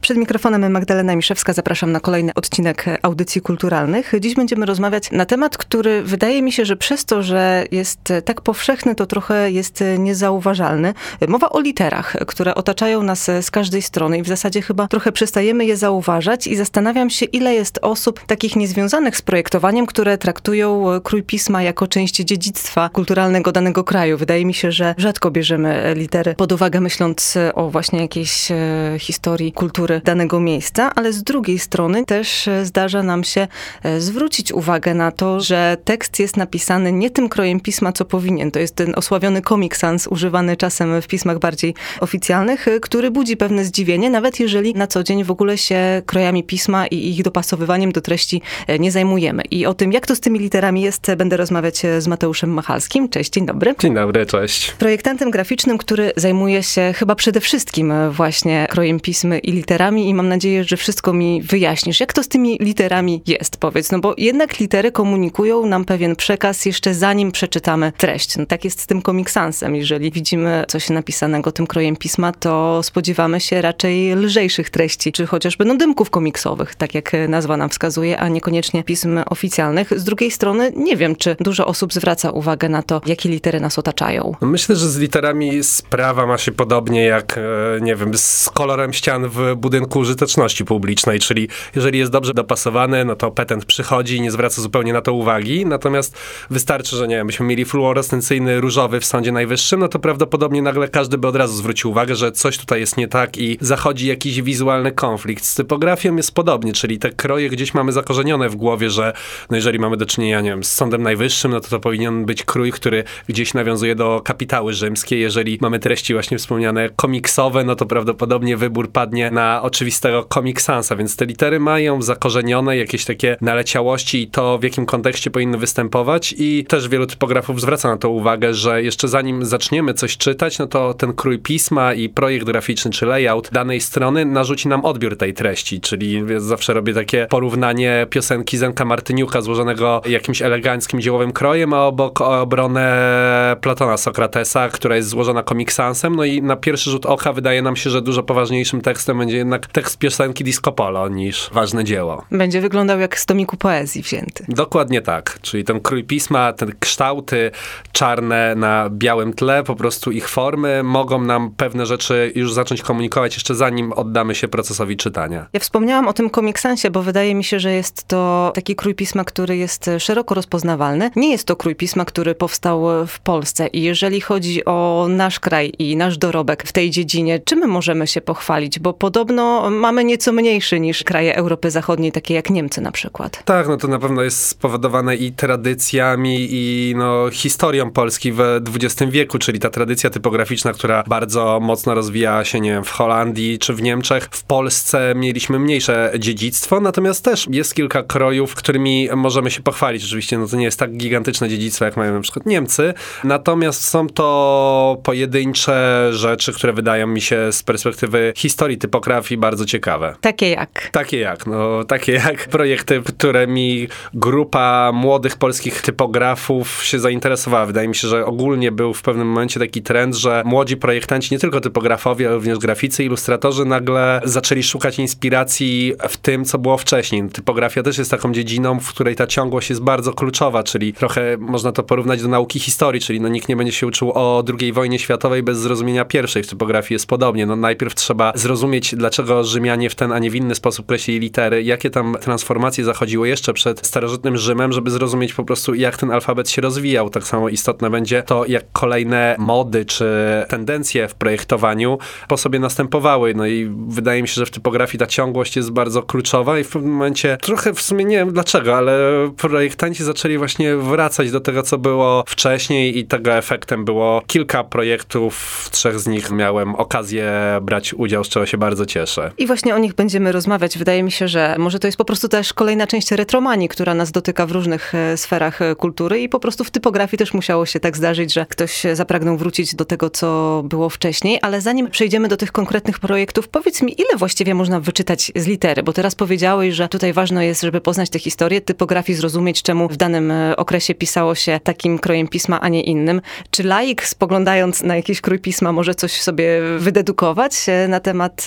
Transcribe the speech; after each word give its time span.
Przed 0.00 0.16
mikrofonem 0.16 0.72
Magdalena 0.72 1.16
Miszewska 1.16 1.52
zapraszam 1.52 1.92
na 1.92 2.00
kolejny 2.00 2.34
odcinek 2.34 2.84
audycji 3.02 3.40
kulturalnych. 3.40 4.12
Dziś 4.20 4.34
będziemy 4.34 4.66
rozmawiać 4.66 5.10
na 5.10 5.26
temat, 5.26 5.56
który 5.56 6.02
wydaje 6.02 6.42
mi 6.42 6.52
się, 6.52 6.64
że 6.64 6.76
przez 6.76 7.04
to, 7.04 7.22
że 7.22 7.64
jest 7.70 8.12
tak 8.24 8.40
powszechny, 8.40 8.94
to 8.94 9.06
trochę 9.06 9.50
jest 9.50 9.84
niezauważalny. 9.98 10.94
Mowa 11.28 11.50
o 11.50 11.60
literach, 11.60 12.16
które 12.26 12.54
otaczają 12.54 13.02
nas 13.02 13.30
z 13.40 13.50
każdej 13.50 13.82
strony 13.82 14.18
i 14.18 14.22
w 14.22 14.28
zasadzie 14.28 14.62
chyba 14.62 14.88
trochę 14.88 15.12
przestajemy 15.12 15.64
je 15.64 15.76
zauważać 15.76 16.46
i 16.46 16.56
zastanawiam 16.56 17.10
się, 17.10 17.26
ile 17.26 17.54
jest 17.54 17.78
osób 17.82 18.20
takich 18.26 18.56
niezwiązanych 18.56 19.16
z 19.16 19.22
projektowaniem, 19.22 19.86
które 19.86 20.18
traktują 20.18 20.84
krój 21.04 21.22
pisma 21.22 21.62
jako 21.62 21.86
część 21.86 22.16
dziedzictwa 22.16 22.88
kulturalnego 22.88 23.52
danego 23.52 23.84
kraju. 23.84 24.18
Wydaje 24.18 24.44
mi 24.44 24.54
się, 24.54 24.72
że 24.72 24.94
rzadko 24.98 25.30
bierzemy 25.30 25.94
litery 25.96 26.34
pod 26.34 26.52
uwagę, 26.52 26.80
myśląc 26.80 27.38
o 27.54 27.70
właśnie 27.70 28.00
jakiejś 28.00 28.50
e, 28.50 28.56
historii 28.98 29.52
kultury 29.52 29.89
danego 30.04 30.40
miejsca, 30.40 30.94
ale 30.94 31.12
z 31.12 31.22
drugiej 31.22 31.58
strony 31.58 32.04
też 32.04 32.48
e, 32.48 32.64
zdarza 32.64 33.02
nam 33.02 33.24
się 33.24 33.48
e, 33.82 34.00
zwrócić 34.00 34.52
uwagę 34.52 34.94
na 34.94 35.12
to, 35.12 35.40
że 35.40 35.76
tekst 35.84 36.18
jest 36.18 36.36
napisany 36.36 36.92
nie 36.92 37.10
tym 37.10 37.28
krojem 37.28 37.60
pisma, 37.60 37.92
co 37.92 38.04
powinien. 38.04 38.50
To 38.50 38.58
jest 38.58 38.74
ten 38.74 38.92
osławiony 38.96 39.42
Comic 39.42 39.76
Sans, 39.76 40.06
używany 40.06 40.56
czasem 40.56 41.02
w 41.02 41.06
pismach 41.06 41.38
bardziej 41.38 41.74
oficjalnych, 42.00 42.68
e, 42.68 42.80
który 42.80 43.10
budzi 43.10 43.36
pewne 43.36 43.64
zdziwienie, 43.64 44.10
nawet 44.10 44.40
jeżeli 44.40 44.74
na 44.74 44.86
co 44.86 45.02
dzień 45.02 45.24
w 45.24 45.30
ogóle 45.30 45.58
się 45.58 46.02
krojami 46.06 46.44
pisma 46.44 46.86
i 46.86 46.96
ich 46.96 47.22
dopasowywaniem 47.22 47.92
do 47.92 48.00
treści 48.00 48.42
nie 48.78 48.92
zajmujemy. 48.92 49.42
I 49.50 49.66
o 49.66 49.74
tym, 49.74 49.92
jak 49.92 50.06
to 50.06 50.16
z 50.16 50.20
tymi 50.20 50.38
literami 50.38 50.82
jest, 50.82 51.14
będę 51.16 51.36
rozmawiać 51.36 51.82
z 51.98 52.06
Mateuszem 52.06 52.50
Machalskim. 52.50 53.08
Cześć, 53.08 53.30
dzień 53.30 53.46
dobry. 53.46 53.74
Dzień 53.78 53.94
dobry, 53.94 54.26
cześć. 54.26 54.72
Projektantem 54.72 55.30
graficznym, 55.30 55.78
który 55.78 56.12
zajmuje 56.16 56.62
się 56.62 56.92
chyba 56.96 57.14
przede 57.14 57.40
wszystkim 57.40 57.92
właśnie 58.10 58.66
krojem 58.70 59.00
pismy 59.00 59.38
i 59.38 59.52
literami 59.52 59.79
literami 59.80 60.08
i 60.08 60.14
mam 60.14 60.28
nadzieję, 60.28 60.64
że 60.64 60.76
wszystko 60.76 61.12
mi 61.12 61.42
wyjaśnisz. 61.42 62.00
Jak 62.00 62.12
to 62.12 62.22
z 62.22 62.28
tymi 62.28 62.58
literami 62.60 63.22
jest, 63.26 63.56
powiedz? 63.56 63.92
No 63.92 63.98
bo 63.98 64.14
jednak 64.18 64.58
litery 64.58 64.92
komunikują 64.92 65.66
nam 65.66 65.84
pewien 65.84 66.16
przekaz 66.16 66.66
jeszcze 66.66 66.94
zanim 66.94 67.32
przeczytamy 67.32 67.92
treść. 67.96 68.36
No 68.36 68.46
tak 68.46 68.64
jest 68.64 68.80
z 68.80 68.86
tym 68.86 69.02
komiksansem. 69.02 69.76
Jeżeli 69.76 70.10
widzimy 70.10 70.64
coś 70.68 70.90
napisanego 70.90 71.52
tym 71.52 71.66
krojem 71.66 71.96
pisma, 71.96 72.32
to 72.32 72.82
spodziewamy 72.82 73.40
się 73.40 73.62
raczej 73.62 74.14
lżejszych 74.16 74.70
treści, 74.70 75.12
czy 75.12 75.26
chociażby 75.26 75.64
no 75.64 75.74
dymków 75.74 76.10
komiksowych, 76.10 76.74
tak 76.74 76.94
jak 76.94 77.12
nazwa 77.28 77.56
nam 77.56 77.68
wskazuje, 77.68 78.18
a 78.18 78.28
niekoniecznie 78.28 78.84
pism 78.84 79.20
oficjalnych. 79.26 80.00
Z 80.00 80.04
drugiej 80.04 80.30
strony 80.30 80.72
nie 80.76 80.96
wiem, 80.96 81.16
czy 81.16 81.36
dużo 81.40 81.66
osób 81.66 81.92
zwraca 81.92 82.30
uwagę 82.30 82.68
na 82.68 82.82
to, 82.82 83.00
jakie 83.06 83.28
litery 83.28 83.60
nas 83.60 83.78
otaczają. 83.78 84.34
Myślę, 84.40 84.76
że 84.76 84.88
z 84.88 84.98
literami 84.98 85.64
sprawa 85.64 86.26
ma 86.26 86.38
się 86.38 86.52
podobnie 86.52 87.04
jak, 87.04 87.38
e, 87.38 87.80
nie 87.80 87.96
wiem, 87.96 88.18
z 88.18 88.50
kolorem 88.54 88.92
ścian 88.92 89.28
w 89.28 89.54
budynku 89.56 89.69
budynku 89.70 89.98
użyteczności 89.98 90.64
publicznej, 90.64 91.18
czyli 91.18 91.48
jeżeli 91.74 91.98
jest 91.98 92.12
dobrze 92.12 92.34
dopasowany, 92.34 93.04
no 93.04 93.16
to 93.16 93.30
petent 93.30 93.64
przychodzi 93.64 94.16
i 94.16 94.20
nie 94.20 94.30
zwraca 94.30 94.62
zupełnie 94.62 94.92
na 94.92 95.00
to 95.00 95.12
uwagi, 95.12 95.66
natomiast 95.66 96.18
wystarczy, 96.50 96.96
że 96.96 97.08
nie 97.08 97.16
wiem, 97.16 97.26
byśmy 97.26 97.46
mieli 97.46 97.64
fluorescencyjny 97.64 98.60
różowy 98.60 99.00
w 99.00 99.04
Sądzie 99.04 99.32
Najwyższym, 99.32 99.80
no 99.80 99.88
to 99.88 99.98
prawdopodobnie 99.98 100.62
nagle 100.62 100.88
każdy 100.88 101.18
by 101.18 101.28
od 101.28 101.36
razu 101.36 101.54
zwrócił 101.54 101.90
uwagę, 101.90 102.14
że 102.14 102.32
coś 102.32 102.58
tutaj 102.58 102.80
jest 102.80 102.96
nie 102.96 103.08
tak 103.08 103.38
i 103.38 103.58
zachodzi 103.60 104.06
jakiś 104.06 104.42
wizualny 104.42 104.92
konflikt. 104.92 105.44
Z 105.44 105.54
typografią 105.54 106.16
jest 106.16 106.34
podobnie, 106.34 106.72
czyli 106.72 106.98
te 106.98 107.10
kroje 107.10 107.50
gdzieś 107.50 107.74
mamy 107.74 107.92
zakorzenione 107.92 108.48
w 108.48 108.56
głowie, 108.56 108.90
że 108.90 109.12
no 109.50 109.56
jeżeli 109.56 109.78
mamy 109.78 109.96
do 109.96 110.06
czynienia, 110.06 110.40
nie 110.40 110.50
wiem, 110.50 110.64
z 110.64 110.72
Sądem 110.72 111.02
Najwyższym, 111.02 111.50
no 111.50 111.60
to 111.60 111.68
to 111.68 111.80
powinien 111.80 112.24
być 112.24 112.44
krój, 112.44 112.72
który 112.72 113.04
gdzieś 113.28 113.54
nawiązuje 113.54 113.94
do 113.94 114.20
kapitały 114.24 114.72
rzymskie. 114.72 115.18
Jeżeli 115.18 115.58
mamy 115.60 115.78
treści 115.78 116.12
właśnie 116.12 116.38
wspomniane 116.38 116.88
komiksowe, 116.96 117.64
no 117.64 117.76
to 117.76 117.86
prawdopodobnie 117.86 118.56
wybór 118.56 118.92
padnie 118.92 119.30
na 119.30 119.59
oczywistego 119.62 120.26
Comic 120.34 120.60
Sansa, 120.60 120.96
więc 120.96 121.16
te 121.16 121.26
litery 121.26 121.60
mają 121.60 122.02
zakorzenione 122.02 122.76
jakieś 122.76 123.04
takie 123.04 123.36
naleciałości 123.40 124.22
i 124.22 124.28
to, 124.28 124.58
w 124.58 124.62
jakim 124.62 124.86
kontekście 124.86 125.30
powinny 125.30 125.58
występować 125.58 126.34
i 126.38 126.64
też 126.68 126.88
wielu 126.88 127.06
typografów 127.06 127.60
zwraca 127.60 127.88
na 127.88 127.96
to 127.96 128.10
uwagę, 128.10 128.54
że 128.54 128.82
jeszcze 128.82 129.08
zanim 129.08 129.44
zaczniemy 129.44 129.94
coś 129.94 130.16
czytać, 130.16 130.58
no 130.58 130.66
to 130.66 130.94
ten 130.94 131.12
krój 131.12 131.38
pisma 131.38 131.94
i 131.94 132.08
projekt 132.08 132.46
graficzny 132.46 132.90
czy 132.90 133.06
layout 133.06 133.50
danej 133.52 133.80
strony 133.80 134.24
narzuci 134.24 134.68
nam 134.68 134.84
odbiór 134.84 135.16
tej 135.16 135.34
treści, 135.34 135.80
czyli 135.80 136.22
zawsze 136.36 136.74
robię 136.74 136.94
takie 136.94 137.26
porównanie 137.30 138.06
piosenki 138.10 138.58
Zenka 138.58 138.84
Martyniuka 138.84 139.42
złożonego 139.42 140.02
jakimś 140.06 140.42
eleganckim 140.42 141.00
dziełowym 141.00 141.32
krojem, 141.32 141.72
a 141.72 141.86
obok 141.86 142.20
obronę 142.20 143.56
Platona 143.60 143.96
Sokratesa, 143.96 144.68
która 144.68 144.96
jest 144.96 145.08
złożona 145.08 145.42
Comic 145.42 145.72
Sansem, 145.72 146.16
no 146.16 146.24
i 146.24 146.42
na 146.42 146.56
pierwszy 146.56 146.90
rzut 146.90 147.06
oka 147.06 147.32
wydaje 147.32 147.62
nam 147.62 147.76
się, 147.76 147.90
że 147.90 148.02
dużo 148.02 148.22
poważniejszym 148.22 148.80
tekstem 148.80 149.18
będzie 149.18 149.44
jednak 149.50 149.66
tekst 149.66 149.98
piosenki 149.98 150.44
Disco 150.44 150.72
Polo 150.72 151.08
niż 151.08 151.50
ważne 151.52 151.84
dzieło. 151.84 152.24
Będzie 152.30 152.60
wyglądał 152.60 153.00
jak 153.00 153.18
z 153.18 153.26
tomiku 153.26 153.56
poezji 153.56 154.02
wzięty. 154.02 154.44
Dokładnie 154.48 155.02
tak. 155.02 155.38
Czyli 155.42 155.64
ten 155.64 155.80
krój 155.80 156.04
pisma, 156.04 156.52
te 156.52 156.66
kształty 156.80 157.50
czarne 157.92 158.54
na 158.54 158.90
białym 158.90 159.32
tle, 159.32 159.62
po 159.62 159.76
prostu 159.76 160.10
ich 160.10 160.28
formy 160.28 160.82
mogą 160.82 161.22
nam 161.22 161.50
pewne 161.56 161.86
rzeczy 161.86 162.32
już 162.34 162.52
zacząć 162.52 162.82
komunikować 162.82 163.34
jeszcze 163.34 163.54
zanim 163.54 163.92
oddamy 163.92 164.34
się 164.34 164.48
procesowi 164.48 164.96
czytania. 164.96 165.46
Ja 165.52 165.60
wspomniałam 165.60 166.08
o 166.08 166.12
tym 166.12 166.30
komiksansie, 166.30 166.90
bo 166.90 167.02
wydaje 167.02 167.34
mi 167.34 167.44
się, 167.44 167.60
że 167.60 167.72
jest 167.72 168.08
to 168.08 168.52
taki 168.54 168.76
krój 168.76 168.94
pisma, 168.94 169.24
który 169.24 169.56
jest 169.56 169.90
szeroko 169.98 170.34
rozpoznawalny. 170.34 171.10
Nie 171.16 171.30
jest 171.30 171.46
to 171.46 171.56
krój 171.56 171.74
pisma, 171.74 172.04
który 172.04 172.34
powstał 172.34 173.06
w 173.06 173.20
Polsce 173.20 173.66
i 173.66 173.82
jeżeli 173.82 174.20
chodzi 174.20 174.64
o 174.64 175.06
nasz 175.08 175.40
kraj 175.40 175.72
i 175.78 175.96
nasz 175.96 176.18
dorobek 176.18 176.64
w 176.64 176.72
tej 176.72 176.90
dziedzinie, 176.90 177.38
czym 177.38 177.58
my 177.58 177.66
możemy 177.66 178.06
się 178.06 178.20
pochwalić? 178.20 178.78
Bo 178.78 178.92
podobno 178.92 179.39
mamy 179.70 180.04
nieco 180.04 180.32
mniejszy 180.32 180.80
niż 180.80 181.04
kraje 181.04 181.36
Europy 181.36 181.70
Zachodniej, 181.70 182.12
takie 182.12 182.34
jak 182.34 182.50
Niemcy 182.50 182.80
na 182.80 182.92
przykład. 182.92 183.44
Tak, 183.44 183.68
no 183.68 183.76
to 183.76 183.88
na 183.88 183.98
pewno 183.98 184.22
jest 184.22 184.46
spowodowane 184.46 185.16
i 185.16 185.32
tradycjami, 185.32 186.48
i 186.50 186.94
no, 186.96 187.30
historią 187.32 187.90
Polski 187.90 188.32
w 188.32 188.40
XX 188.74 189.12
wieku, 189.12 189.38
czyli 189.38 189.58
ta 189.58 189.70
tradycja 189.70 190.10
typograficzna, 190.10 190.72
która 190.72 191.04
bardzo 191.06 191.60
mocno 191.62 191.94
rozwijała 191.94 192.44
się, 192.44 192.60
nie 192.60 192.70
wiem, 192.70 192.84
w 192.84 192.90
Holandii 192.90 193.58
czy 193.58 193.74
w 193.74 193.82
Niemczech. 193.82 194.28
W 194.30 194.44
Polsce 194.44 195.12
mieliśmy 195.16 195.58
mniejsze 195.58 196.12
dziedzictwo, 196.18 196.80
natomiast 196.80 197.24
też 197.24 197.46
jest 197.50 197.74
kilka 197.74 198.02
krojów, 198.02 198.54
którymi 198.54 199.08
możemy 199.16 199.50
się 199.50 199.62
pochwalić. 199.62 200.04
Oczywiście 200.04 200.38
no 200.38 200.48
to 200.48 200.56
nie 200.56 200.64
jest 200.64 200.78
tak 200.78 200.96
gigantyczne 200.96 201.48
dziedzictwo, 201.48 201.84
jak 201.84 201.96
mają 201.96 202.14
na 202.14 202.20
przykład 202.20 202.46
Niemcy, 202.46 202.94
natomiast 203.24 203.88
są 203.88 204.06
to 204.06 205.00
pojedyncze 205.02 206.08
rzeczy, 206.12 206.52
które 206.52 206.72
wydają 206.72 207.06
mi 207.06 207.20
się 207.20 207.52
z 207.52 207.62
perspektywy 207.62 208.32
historii 208.36 208.78
typografii 208.78 209.29
bardzo 209.36 209.64
ciekawe. 209.64 210.16
Takie 210.20 210.50
jak? 210.50 210.90
Takie 210.92 211.18
jak, 211.18 211.46
no 211.46 211.84
takie 211.84 212.12
jak 212.12 212.48
projekty, 212.48 213.02
którymi 213.02 213.88
grupa 214.14 214.90
młodych 214.94 215.36
polskich 215.36 215.82
typografów 215.82 216.84
się 216.84 216.98
zainteresowała. 216.98 217.66
Wydaje 217.66 217.88
mi 217.88 217.94
się, 217.94 218.08
że 218.08 218.26
ogólnie 218.26 218.72
był 218.72 218.94
w 218.94 219.02
pewnym 219.02 219.28
momencie 219.28 219.60
taki 219.60 219.82
trend, 219.82 220.14
że 220.14 220.42
młodzi 220.46 220.76
projektanci, 220.76 221.34
nie 221.34 221.38
tylko 221.38 221.60
typografowie, 221.60 222.26
ale 222.26 222.34
również 222.34 222.58
graficy, 222.58 223.04
ilustratorzy 223.04 223.64
nagle 223.64 224.20
zaczęli 224.24 224.62
szukać 224.62 224.98
inspiracji 224.98 225.94
w 226.08 226.16
tym, 226.16 226.44
co 226.44 226.58
było 226.58 226.78
wcześniej. 226.78 227.28
Typografia 227.28 227.82
też 227.82 227.98
jest 227.98 228.10
taką 228.10 228.32
dziedziną, 228.32 228.80
w 228.80 228.88
której 228.88 229.16
ta 229.16 229.26
ciągłość 229.26 229.70
jest 229.70 229.82
bardzo 229.82 230.12
kluczowa, 230.12 230.62
czyli 230.62 230.92
trochę 230.92 231.36
można 231.38 231.72
to 231.72 231.82
porównać 231.82 232.22
do 232.22 232.28
nauki 232.28 232.60
historii, 232.60 233.00
czyli 233.00 233.20
no 233.20 233.28
nikt 233.28 233.48
nie 233.48 233.56
będzie 233.56 233.72
się 233.72 233.86
uczył 233.86 234.12
o 234.14 234.44
II 234.60 234.72
wojnie 234.72 234.98
światowej 234.98 235.42
bez 235.42 235.58
zrozumienia 235.58 236.04
pierwszej. 236.04 236.42
W 236.42 236.48
typografii 236.48 236.94
jest 236.94 237.06
podobnie. 237.06 237.46
No 237.46 237.56
najpierw 237.56 237.94
trzeba 237.94 238.32
zrozumieć, 238.34 238.94
dlaczego 238.94 239.19
dlaczego 239.22 239.44
Rzymianie 239.44 239.90
w 239.90 239.94
ten, 239.94 240.12
a 240.12 240.18
nie 240.18 240.30
w 240.30 240.34
inny 240.34 240.54
sposób 240.54 240.86
kreślili 240.86 241.20
litery, 241.20 241.62
jakie 241.62 241.90
tam 241.90 242.16
transformacje 242.20 242.84
zachodziły 242.84 243.28
jeszcze 243.28 243.52
przed 243.52 243.86
starożytnym 243.86 244.36
Rzymem, 244.36 244.72
żeby 244.72 244.90
zrozumieć 244.90 245.34
po 245.34 245.44
prostu, 245.44 245.74
jak 245.74 245.96
ten 245.96 246.10
alfabet 246.10 246.50
się 246.50 246.62
rozwijał. 246.62 247.10
Tak 247.10 247.24
samo 247.24 247.48
istotne 247.48 247.90
będzie 247.90 248.22
to, 248.22 248.46
jak 248.46 248.64
kolejne 248.72 249.36
mody 249.38 249.84
czy 249.84 250.06
tendencje 250.48 251.08
w 251.08 251.14
projektowaniu 251.14 251.98
po 252.28 252.36
sobie 252.36 252.58
następowały. 252.58 253.34
No 253.34 253.46
i 253.46 253.70
wydaje 253.88 254.22
mi 254.22 254.28
się, 254.28 254.34
że 254.34 254.46
w 254.46 254.50
typografii 254.50 254.98
ta 254.98 255.06
ciągłość 255.06 255.56
jest 255.56 255.70
bardzo 255.70 256.02
kluczowa 256.02 256.58
i 256.58 256.64
w 256.64 256.68
pewnym 256.68 256.92
momencie, 256.92 257.38
trochę 257.42 257.74
w 257.74 257.80
sumie 257.80 258.04
nie 258.04 258.16
wiem 258.16 258.32
dlaczego, 258.32 258.76
ale 258.76 258.92
projektanci 259.36 260.04
zaczęli 260.04 260.38
właśnie 260.38 260.76
wracać 260.76 261.30
do 261.30 261.40
tego, 261.40 261.62
co 261.62 261.78
było 261.78 262.24
wcześniej 262.26 262.98
i 262.98 263.06
tego 263.06 263.32
efektem 263.32 263.84
było 263.84 264.22
kilka 264.26 264.64
projektów, 264.64 265.36
w 265.64 265.70
trzech 265.70 266.00
z 266.00 266.06
nich 266.06 266.30
miałem 266.30 266.74
okazję 266.74 267.32
brać 267.62 267.94
udział, 267.94 268.24
z 268.24 268.28
czego 268.28 268.46
się 268.46 268.58
bardzo 268.58 268.86
cieszę. 268.86 268.99
Cieszę. 269.00 269.30
I 269.38 269.46
właśnie 269.46 269.74
o 269.74 269.78
nich 269.78 269.94
będziemy 269.94 270.32
rozmawiać. 270.32 270.78
Wydaje 270.78 271.02
mi 271.02 271.12
się, 271.12 271.28
że 271.28 271.56
może 271.58 271.78
to 271.78 271.88
jest 271.88 271.98
po 271.98 272.04
prostu 272.04 272.28
też 272.28 272.52
kolejna 272.52 272.86
część 272.86 273.10
retromanii, 273.10 273.68
która 273.68 273.94
nas 273.94 274.12
dotyka 274.12 274.46
w 274.46 274.50
różnych 274.50 274.94
e, 274.94 275.16
sferach 275.16 275.62
e, 275.62 275.74
kultury 275.74 276.20
i 276.20 276.28
po 276.28 276.40
prostu 276.40 276.64
w 276.64 276.70
typografii 276.70 277.18
też 277.18 277.34
musiało 277.34 277.66
się 277.66 277.80
tak 277.80 277.96
zdarzyć, 277.96 278.32
że 278.32 278.46
ktoś 278.46 278.82
zapragnął 278.92 279.36
wrócić 279.36 279.74
do 279.74 279.84
tego, 279.84 280.10
co 280.10 280.62
było 280.64 280.88
wcześniej. 280.88 281.38
Ale 281.42 281.60
zanim 281.60 281.90
przejdziemy 281.90 282.28
do 282.28 282.36
tych 282.36 282.52
konkretnych 282.52 282.98
projektów, 282.98 283.48
powiedz 283.48 283.82
mi, 283.82 284.00
ile 284.00 284.16
właściwie 284.16 284.54
można 284.54 284.80
wyczytać 284.80 285.32
z 285.36 285.46
litery? 285.46 285.82
Bo 285.82 285.92
teraz 285.92 286.14
powiedziałeś, 286.14 286.74
że 286.74 286.88
tutaj 286.88 287.12
ważne 287.12 287.46
jest, 287.46 287.62
żeby 287.62 287.80
poznać 287.80 288.10
tę 288.10 288.18
historię 288.18 288.60
typografii, 288.60 289.18
zrozumieć, 289.18 289.62
czemu 289.62 289.88
w 289.88 289.96
danym 289.96 290.30
e, 290.30 290.56
okresie 290.56 290.94
pisało 290.94 291.34
się 291.34 291.60
takim 291.64 291.98
krojem 291.98 292.28
pisma, 292.28 292.60
a 292.60 292.68
nie 292.68 292.82
innym. 292.82 293.20
Czy 293.50 293.62
laik 293.62 294.04
spoglądając 294.04 294.82
na 294.82 294.96
jakiś 294.96 295.20
krój 295.20 295.38
pisma 295.38 295.72
może 295.72 295.94
coś 295.94 296.20
sobie 296.20 296.60
wydedukować 296.78 297.66
na 297.88 298.00
temat, 298.00 298.46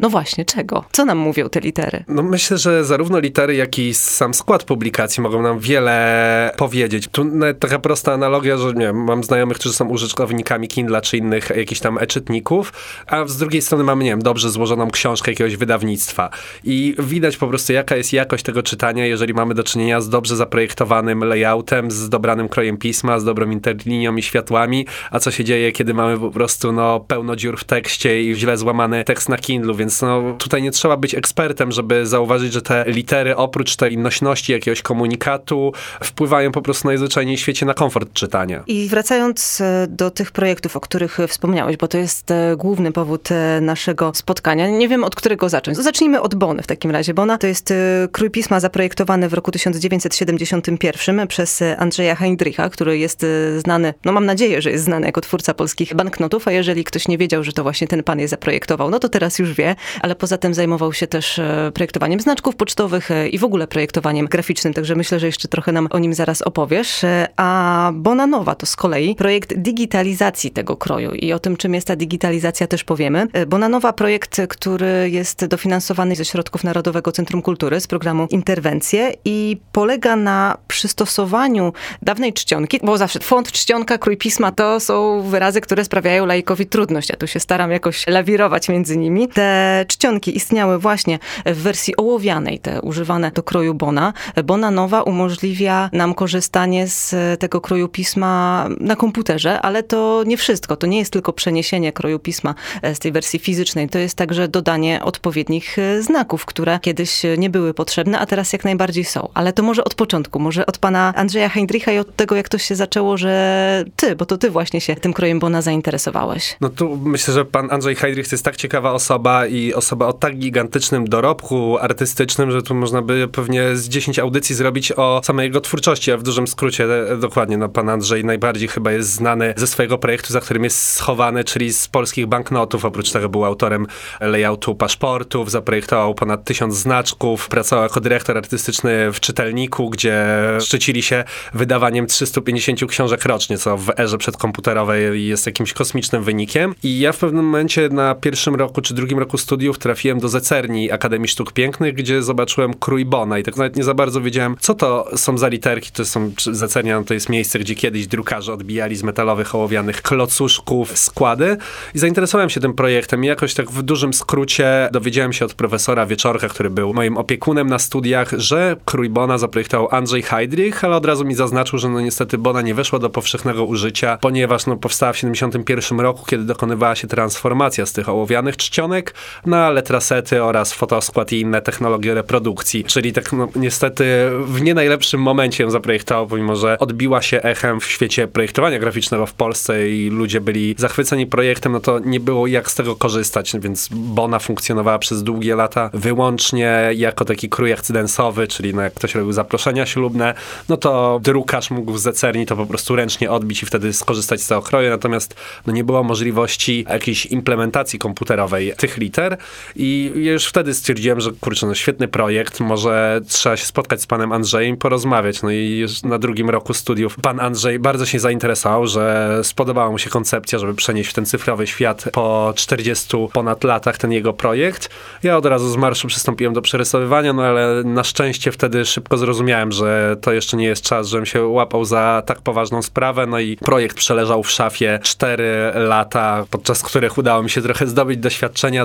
no 0.00 0.08
właśnie, 0.08 0.44
czego? 0.44 0.84
Co 0.92 1.04
nam 1.04 1.18
mówią 1.18 1.48
te 1.48 1.60
litery? 1.60 2.04
No 2.08 2.22
myślę, 2.22 2.58
że 2.58 2.84
zarówno 2.84 3.18
litery, 3.18 3.54
jak 3.54 3.78
i 3.78 3.94
sam 3.94 4.34
skład 4.34 4.64
publikacji 4.64 5.22
mogą 5.22 5.42
nam 5.42 5.58
wiele 5.58 6.54
powiedzieć. 6.56 7.08
Tu 7.12 7.24
nawet 7.24 7.58
taka 7.58 7.78
prosta 7.78 8.12
analogia, 8.12 8.56
że 8.56 8.72
nie 8.72 8.92
mam 8.92 9.24
znajomych, 9.24 9.58
którzy 9.58 9.74
są 9.74 9.88
użytkownikami 9.88 10.68
Kindla 10.68 11.00
czy 11.00 11.16
innych 11.16 11.50
jakichś 11.56 11.80
tam 11.80 11.98
e-czytników, 11.98 12.72
a 13.06 13.26
z 13.26 13.36
drugiej 13.36 13.62
strony 13.62 13.84
mamy, 13.84 14.04
nie 14.04 14.10
wiem, 14.10 14.22
dobrze 14.22 14.50
złożoną 14.50 14.90
książkę 14.90 15.30
jakiegoś 15.30 15.56
wydawnictwa. 15.56 16.30
I 16.64 16.94
widać 16.98 17.36
po 17.36 17.48
prostu, 17.48 17.72
jaka 17.72 17.96
jest 17.96 18.12
jakość 18.12 18.44
tego 18.44 18.62
czytania, 18.62 19.06
jeżeli 19.06 19.34
mamy 19.34 19.54
do 19.54 19.64
czynienia 19.64 20.00
z 20.00 20.08
dobrze 20.08 20.36
zaprojektowanym 20.36 21.24
layoutem, 21.24 21.90
z 21.90 22.08
dobranym 22.08 22.48
krojem 22.48 22.76
pisma, 22.76 23.20
z 23.20 23.24
dobrą 23.24 23.50
interlinią 23.50 24.16
i 24.16 24.22
światłami, 24.22 24.86
a 25.10 25.18
co 25.18 25.30
się 25.30 25.44
dzieje, 25.44 25.72
kiedy 25.72 25.94
mamy 25.94 26.18
po 26.18 26.30
prostu 26.30 26.72
no, 26.72 27.00
pełno 27.00 27.36
dziur 27.36 27.58
w 27.58 27.64
tekście 27.64 28.22
i 28.22 28.34
źle 28.34 28.56
złamany 28.56 29.04
tekst 29.04 29.28
na 29.28 29.38
Więc 29.60 30.02
no, 30.02 30.22
tutaj 30.38 30.62
nie 30.62 30.70
trzeba 30.70 30.96
być 30.96 31.14
ekspertem, 31.14 31.72
żeby 31.72 32.06
zauważyć, 32.06 32.52
że 32.52 32.62
te 32.62 32.84
litery 32.86 33.36
oprócz 33.36 33.76
tej 33.76 33.98
nośności 33.98 34.52
jakiegoś 34.52 34.82
komunikatu 34.82 35.72
wpływają 36.02 36.52
po 36.52 36.62
prostu 36.62 36.88
najzwyczajniej 36.88 37.36
w 37.36 37.40
świecie 37.40 37.66
na 37.66 37.74
komfort 37.74 38.12
czytania. 38.12 38.62
I 38.66 38.88
wracając 38.88 39.60
e, 39.60 39.86
do 39.88 40.10
tych 40.10 40.30
projektów, 40.30 40.76
o 40.76 40.80
których 40.80 41.18
wspomniałeś, 41.28 41.76
bo 41.76 41.88
to 41.88 41.98
jest 41.98 42.30
e, 42.30 42.56
główny 42.56 42.92
powód 42.92 43.32
e, 43.32 43.60
naszego 43.60 44.12
spotkania. 44.14 44.68
Nie 44.68 44.88
wiem, 44.88 45.04
od 45.04 45.16
którego 45.16 45.48
zacząć. 45.48 45.76
Zacznijmy 45.76 46.20
od 46.20 46.34
Bony 46.34 46.62
w 46.62 46.66
takim 46.66 46.90
razie. 46.90 47.14
Bona 47.14 47.38
to 47.38 47.46
jest 47.46 47.74
krój 48.12 48.30
pisma 48.30 48.60
zaprojektowany 48.60 49.28
w 49.28 49.32
roku 49.32 49.50
1971 49.50 51.26
przez 51.26 51.62
Andrzeja 51.78 52.14
Heindricha, 52.14 52.70
który 52.70 52.98
jest 52.98 53.26
znany, 53.58 53.94
no 54.04 54.12
mam 54.12 54.26
nadzieję, 54.26 54.62
że 54.62 54.70
jest 54.70 54.84
znany 54.84 55.06
jako 55.06 55.20
twórca 55.20 55.54
polskich 55.54 55.94
banknotów, 55.94 56.48
a 56.48 56.52
jeżeli 56.52 56.84
ktoś 56.84 57.08
nie 57.08 57.18
wiedział, 57.18 57.44
że 57.44 57.52
to 57.52 57.62
właśnie 57.62 57.86
ten 57.86 58.02
pan 58.02 58.20
je 58.20 58.28
zaprojektował, 58.28 58.90
no 58.90 58.98
to 58.98 59.08
teraz 59.08 59.38
już 59.38 59.41
wie, 59.48 59.76
ale 60.00 60.14
poza 60.14 60.38
tym 60.38 60.54
zajmował 60.54 60.92
się 60.92 61.06
też 61.06 61.40
projektowaniem 61.74 62.20
znaczków 62.20 62.56
pocztowych 62.56 63.08
i 63.30 63.38
w 63.38 63.44
ogóle 63.44 63.66
projektowaniem 63.66 64.26
graficznym, 64.26 64.74
także 64.74 64.94
myślę, 64.94 65.20
że 65.20 65.26
jeszcze 65.26 65.48
trochę 65.48 65.72
nam 65.72 65.88
o 65.90 65.98
nim 65.98 66.14
zaraz 66.14 66.42
opowiesz. 66.42 67.00
A 67.36 67.90
Bona 67.94 68.26
Nowa 68.26 68.54
to 68.54 68.66
z 68.66 68.76
kolei 68.76 69.14
projekt 69.14 69.54
digitalizacji 69.54 70.50
tego 70.50 70.76
kroju 70.76 71.12
i 71.12 71.32
o 71.32 71.38
tym, 71.38 71.56
czym 71.56 71.74
jest 71.74 71.86
ta 71.86 71.96
digitalizacja 71.96 72.66
też 72.66 72.84
powiemy. 72.84 73.26
Bona 73.46 73.68
Nowa 73.68 73.92
projekt, 73.92 74.40
który 74.48 75.10
jest 75.10 75.46
dofinansowany 75.46 76.16
ze 76.16 76.24
środków 76.24 76.64
Narodowego 76.64 77.12
Centrum 77.12 77.42
Kultury 77.42 77.80
z 77.80 77.86
programu 77.86 78.26
Interwencje 78.30 79.12
i 79.24 79.60
polega 79.72 80.16
na 80.16 80.58
przystosowaniu 80.68 81.72
dawnej 82.02 82.32
czcionki, 82.32 82.80
bo 82.82 82.98
zawsze 82.98 83.20
font, 83.20 83.52
czcionka, 83.52 83.98
krój 83.98 84.16
pisma 84.16 84.52
to 84.52 84.80
są 84.80 85.22
wyrazy, 85.22 85.60
które 85.60 85.84
sprawiają 85.84 86.26
laikowi 86.26 86.66
trudność. 86.66 87.08
Ja 87.08 87.16
tu 87.16 87.26
się 87.26 87.40
staram 87.40 87.70
jakoś 87.70 88.06
lawirować 88.06 88.68
między 88.68 88.96
nimi. 88.96 89.28
Te 89.34 89.84
czcionki 89.88 90.36
istniały 90.36 90.78
właśnie 90.78 91.18
w 91.46 91.62
wersji 91.62 91.96
ołowianej, 91.96 92.58
te 92.58 92.80
używane 92.80 93.30
do 93.30 93.42
kroju 93.42 93.74
Bona. 93.74 94.12
Bona 94.44 94.70
Nowa 94.70 95.02
umożliwia 95.02 95.90
nam 95.92 96.14
korzystanie 96.14 96.88
z 96.88 97.14
tego 97.40 97.60
kroju 97.60 97.88
pisma 97.88 98.66
na 98.80 98.96
komputerze, 98.96 99.60
ale 99.60 99.82
to 99.82 100.22
nie 100.26 100.36
wszystko. 100.36 100.76
To 100.76 100.86
nie 100.86 100.98
jest 100.98 101.12
tylko 101.12 101.32
przeniesienie 101.32 101.92
kroju 101.92 102.18
pisma 102.18 102.54
z 102.94 102.98
tej 102.98 103.12
wersji 103.12 103.38
fizycznej. 103.38 103.88
To 103.88 103.98
jest 103.98 104.16
także 104.16 104.48
dodanie 104.48 105.04
odpowiednich 105.04 105.76
znaków, 106.00 106.46
które 106.46 106.78
kiedyś 106.82 107.22
nie 107.38 107.50
były 107.50 107.74
potrzebne, 107.74 108.18
a 108.18 108.26
teraz 108.26 108.52
jak 108.52 108.64
najbardziej 108.64 109.04
są. 109.04 109.28
Ale 109.34 109.52
to 109.52 109.62
może 109.62 109.84
od 109.84 109.94
początku, 109.94 110.38
może 110.38 110.66
od 110.66 110.78
pana 110.78 111.12
Andrzeja 111.16 111.48
Heindricha 111.48 111.92
i 111.92 111.98
od 111.98 112.16
tego, 112.16 112.36
jak 112.36 112.48
to 112.48 112.58
się 112.58 112.74
zaczęło, 112.74 113.16
że 113.16 113.84
ty, 113.96 114.16
bo 114.16 114.26
to 114.26 114.38
ty 114.38 114.50
właśnie 114.50 114.80
się 114.80 114.96
tym 114.96 115.12
krojem 115.12 115.38
Bona 115.38 115.62
zainteresowałeś. 115.62 116.56
No 116.60 116.68
tu 116.68 116.96
myślę, 116.96 117.34
że 117.34 117.44
pan 117.44 117.68
Andrzej 117.70 117.96
Heindrich 117.96 118.32
jest 118.32 118.44
tak 118.44 118.56
ciekawa 118.56 118.92
osoba 118.92 119.21
i 119.50 119.74
osoba 119.74 120.06
o 120.06 120.12
tak 120.12 120.38
gigantycznym 120.38 121.08
dorobku 121.08 121.78
artystycznym, 121.78 122.50
że 122.50 122.62
tu 122.62 122.74
można 122.74 123.02
by 123.02 123.28
pewnie 123.28 123.76
z 123.76 123.88
10 123.88 124.18
audycji 124.18 124.54
zrobić 124.54 124.92
o 124.92 125.20
samej 125.24 125.44
jego 125.44 125.60
twórczości, 125.60 126.12
a 126.12 126.16
w 126.16 126.22
dużym 126.22 126.46
skrócie 126.46 126.84
e, 127.12 127.16
dokładnie, 127.16 127.58
no 127.58 127.68
pan 127.68 127.88
Andrzej 127.88 128.24
najbardziej 128.24 128.68
chyba 128.68 128.92
jest 128.92 129.12
znany 129.12 129.54
ze 129.56 129.66
swojego 129.66 129.98
projektu, 129.98 130.32
za 130.32 130.40
którym 130.40 130.64
jest 130.64 130.92
schowany, 130.92 131.44
czyli 131.44 131.72
z 131.72 131.88
polskich 131.88 132.26
banknotów. 132.26 132.84
Oprócz 132.84 133.10
tego 133.10 133.28
był 133.28 133.44
autorem 133.44 133.86
layoutu 134.20 134.74
paszportów, 134.74 135.50
zaprojektował 135.50 136.14
ponad 136.14 136.44
tysiąc 136.44 136.74
znaczków, 136.76 137.48
pracował 137.48 137.82
jako 137.82 138.00
dyrektor 138.00 138.38
artystyczny 138.38 139.12
w 139.12 139.20
czytelniku, 139.20 139.90
gdzie 139.90 140.26
szczycili 140.60 141.02
się 141.02 141.24
wydawaniem 141.54 142.06
350 142.06 142.90
książek 142.90 143.24
rocznie, 143.24 143.58
co 143.58 143.76
w 143.76 143.90
erze 143.98 144.18
przedkomputerowej 144.18 145.26
jest 145.26 145.46
jakimś 145.46 145.72
kosmicznym 145.72 146.22
wynikiem. 146.22 146.74
I 146.82 146.98
ja 146.98 147.12
w 147.12 147.18
pewnym 147.18 147.44
momencie 147.44 147.88
na 147.88 148.14
pierwszym 148.14 148.54
roku 148.54 148.80
czy 148.80 148.94
drugim 148.94 149.11
roku 149.18 149.38
studiów 149.38 149.78
trafiłem 149.78 150.20
do 150.20 150.28
Zecerni 150.28 150.92
Akademii 150.92 151.28
Sztuk 151.28 151.52
Pięknych, 151.52 151.94
gdzie 151.94 152.22
zobaczyłem 152.22 152.74
krój 152.74 153.04
Bona 153.04 153.38
i 153.38 153.42
tak 153.42 153.56
nawet 153.56 153.76
nie 153.76 153.84
za 153.84 153.94
bardzo 153.94 154.20
wiedziałem, 154.20 154.56
co 154.60 154.74
to 154.74 155.08
są 155.16 155.38
za 155.38 155.48
literki. 155.48 155.90
To 155.92 156.04
są 156.04 156.32
Zecernia, 156.38 156.98
no 156.98 157.04
to 157.04 157.14
jest 157.14 157.28
miejsce, 157.28 157.58
gdzie 157.58 157.74
kiedyś 157.74 158.06
drukarze 158.06 158.52
odbijali 158.52 158.96
z 158.96 159.02
metalowych, 159.02 159.54
ołowianych 159.54 160.02
klocuszków 160.02 160.98
składy 160.98 161.56
i 161.94 161.98
zainteresowałem 161.98 162.50
się 162.50 162.60
tym 162.60 162.74
projektem 162.74 163.24
i 163.24 163.26
jakoś 163.26 163.54
tak 163.54 163.70
w 163.70 163.82
dużym 163.82 164.12
skrócie 164.12 164.88
dowiedziałem 164.92 165.32
się 165.32 165.44
od 165.44 165.54
profesora 165.54 166.06
Wieczorka, 166.06 166.48
który 166.48 166.70
był 166.70 166.94
moim 166.94 167.16
opiekunem 167.16 167.66
na 167.66 167.78
studiach, 167.78 168.30
że 168.36 168.76
krój 168.84 169.08
Bona 169.08 169.38
zaprojektował 169.38 169.88
Andrzej 169.90 170.22
Heydrich, 170.22 170.84
ale 170.84 170.96
od 170.96 171.06
razu 171.06 171.24
mi 171.24 171.34
zaznaczył, 171.34 171.78
że 171.78 171.88
no 171.88 172.00
niestety 172.00 172.38
Bona 172.38 172.62
nie 172.62 172.74
weszła 172.74 172.98
do 172.98 173.10
powszechnego 173.10 173.64
użycia, 173.64 174.18
ponieważ 174.20 174.66
no, 174.66 174.76
powstała 174.76 175.12
w 175.12 175.16
71 175.16 176.00
roku, 176.00 176.26
kiedy 176.26 176.44
dokonywała 176.44 176.94
się 176.94 177.08
transformacja 177.08 177.86
z 177.86 177.92
tych 177.92 178.08
ołowianych 178.08 178.56
czcionek 178.56 179.01
na 179.46 179.70
letrasety 179.70 180.42
oraz 180.42 180.72
fotoskład 180.72 181.32
i 181.32 181.40
inne 181.40 181.62
technologie 181.62 182.14
reprodukcji. 182.14 182.84
Czyli 182.84 183.12
tak 183.12 183.32
no, 183.32 183.48
niestety 183.56 184.04
w 184.44 184.62
nie 184.62 184.74
najlepszym 184.74 185.20
momencie 185.20 185.64
ją 185.64 185.70
zaprojektował, 185.70 186.26
pomimo 186.26 186.56
że 186.56 186.78
odbiła 186.78 187.22
się 187.22 187.42
echem 187.42 187.80
w 187.80 187.84
świecie 187.84 188.28
projektowania 188.28 188.78
graficznego 188.78 189.26
w 189.26 189.34
Polsce 189.34 189.88
i 189.88 190.10
ludzie 190.10 190.40
byli 190.40 190.74
zachwyceni 190.78 191.26
projektem, 191.26 191.72
no 191.72 191.80
to 191.80 191.98
nie 191.98 192.20
było 192.20 192.46
jak 192.46 192.70
z 192.70 192.74
tego 192.74 192.96
korzystać, 192.96 193.52
więc 193.60 193.88
Bona 193.92 194.38
funkcjonowała 194.38 194.98
przez 194.98 195.22
długie 195.22 195.56
lata 195.56 195.90
wyłącznie 195.94 196.90
jako 196.94 197.24
taki 197.24 197.48
krój 197.48 197.72
akcydensowy, 197.72 198.46
czyli 198.46 198.74
no 198.74 198.82
jak 198.82 198.94
ktoś 198.94 199.14
robił 199.14 199.32
zaproszenia 199.32 199.86
ślubne, 199.86 200.34
no 200.68 200.76
to 200.76 201.20
drukarz 201.22 201.70
mógł 201.70 201.98
z 201.98 202.02
zecerni 202.02 202.46
to 202.46 202.56
po 202.56 202.66
prostu 202.66 202.96
ręcznie 202.96 203.30
odbić 203.30 203.62
i 203.62 203.66
wtedy 203.66 203.92
skorzystać 203.92 204.42
z 204.42 204.48
tego 204.48 204.62
kroju, 204.62 204.90
natomiast 204.90 205.34
no 205.66 205.72
nie 205.72 205.84
było 205.84 206.02
możliwości 206.02 206.84
jakiejś 206.88 207.26
implementacji 207.26 207.98
komputerowej 207.98 208.72
tych 208.82 208.96
liter 208.96 209.36
i 209.76 210.12
już 210.14 210.46
wtedy 210.46 210.74
stwierdziłem, 210.74 211.20
że 211.20 211.30
kurczę, 211.40 211.66
no 211.66 211.74
świetny 211.74 212.08
projekt, 212.08 212.60
może 212.60 213.20
trzeba 213.28 213.56
się 213.56 213.66
spotkać 213.66 214.02
z 214.02 214.06
panem 214.06 214.32
Andrzejem 214.32 214.76
porozmawiać. 214.76 215.42
No 215.42 215.50
i 215.50 215.76
już 215.76 216.02
na 216.02 216.18
drugim 216.18 216.50
roku 216.50 216.74
studiów 216.74 217.16
pan 217.22 217.40
Andrzej 217.40 217.78
bardzo 217.78 218.06
się 218.06 218.18
zainteresował, 218.18 218.86
że 218.86 219.38
spodobała 219.42 219.90
mu 219.90 219.98
się 219.98 220.10
koncepcja, 220.10 220.58
żeby 220.58 220.74
przenieść 220.74 221.10
w 221.10 221.14
ten 221.14 221.26
cyfrowy 221.26 221.66
świat 221.66 222.04
po 222.12 222.52
40 222.56 223.16
ponad 223.32 223.64
latach 223.64 223.98
ten 223.98 224.12
jego 224.12 224.32
projekt. 224.32 224.88
Ja 225.22 225.36
od 225.36 225.46
razu 225.46 225.68
z 225.68 225.76
marszu 225.76 226.08
przystąpiłem 226.08 226.52
do 226.52 226.62
przerysowywania, 226.62 227.32
no 227.32 227.42
ale 227.42 227.82
na 227.84 228.04
szczęście 228.04 228.52
wtedy 228.52 228.84
szybko 228.84 229.16
zrozumiałem, 229.16 229.72
że 229.72 230.16
to 230.20 230.32
jeszcze 230.32 230.56
nie 230.56 230.66
jest 230.66 230.84
czas, 230.84 231.08
żebym 231.08 231.26
się 231.26 231.44
łapał 231.44 231.84
za 231.84 232.22
tak 232.26 232.40
poważną 232.40 232.82
sprawę, 232.82 233.26
no 233.26 233.38
i 233.38 233.56
projekt 233.56 233.96
przeleżał 233.96 234.42
w 234.42 234.50
szafie 234.50 234.98
4 235.02 235.72
lata, 235.74 236.44
podczas 236.50 236.82
których 236.82 237.18
udało 237.18 237.42
mi 237.42 237.50
się 237.50 237.62
trochę 237.62 237.86
zdobyć 237.86 238.18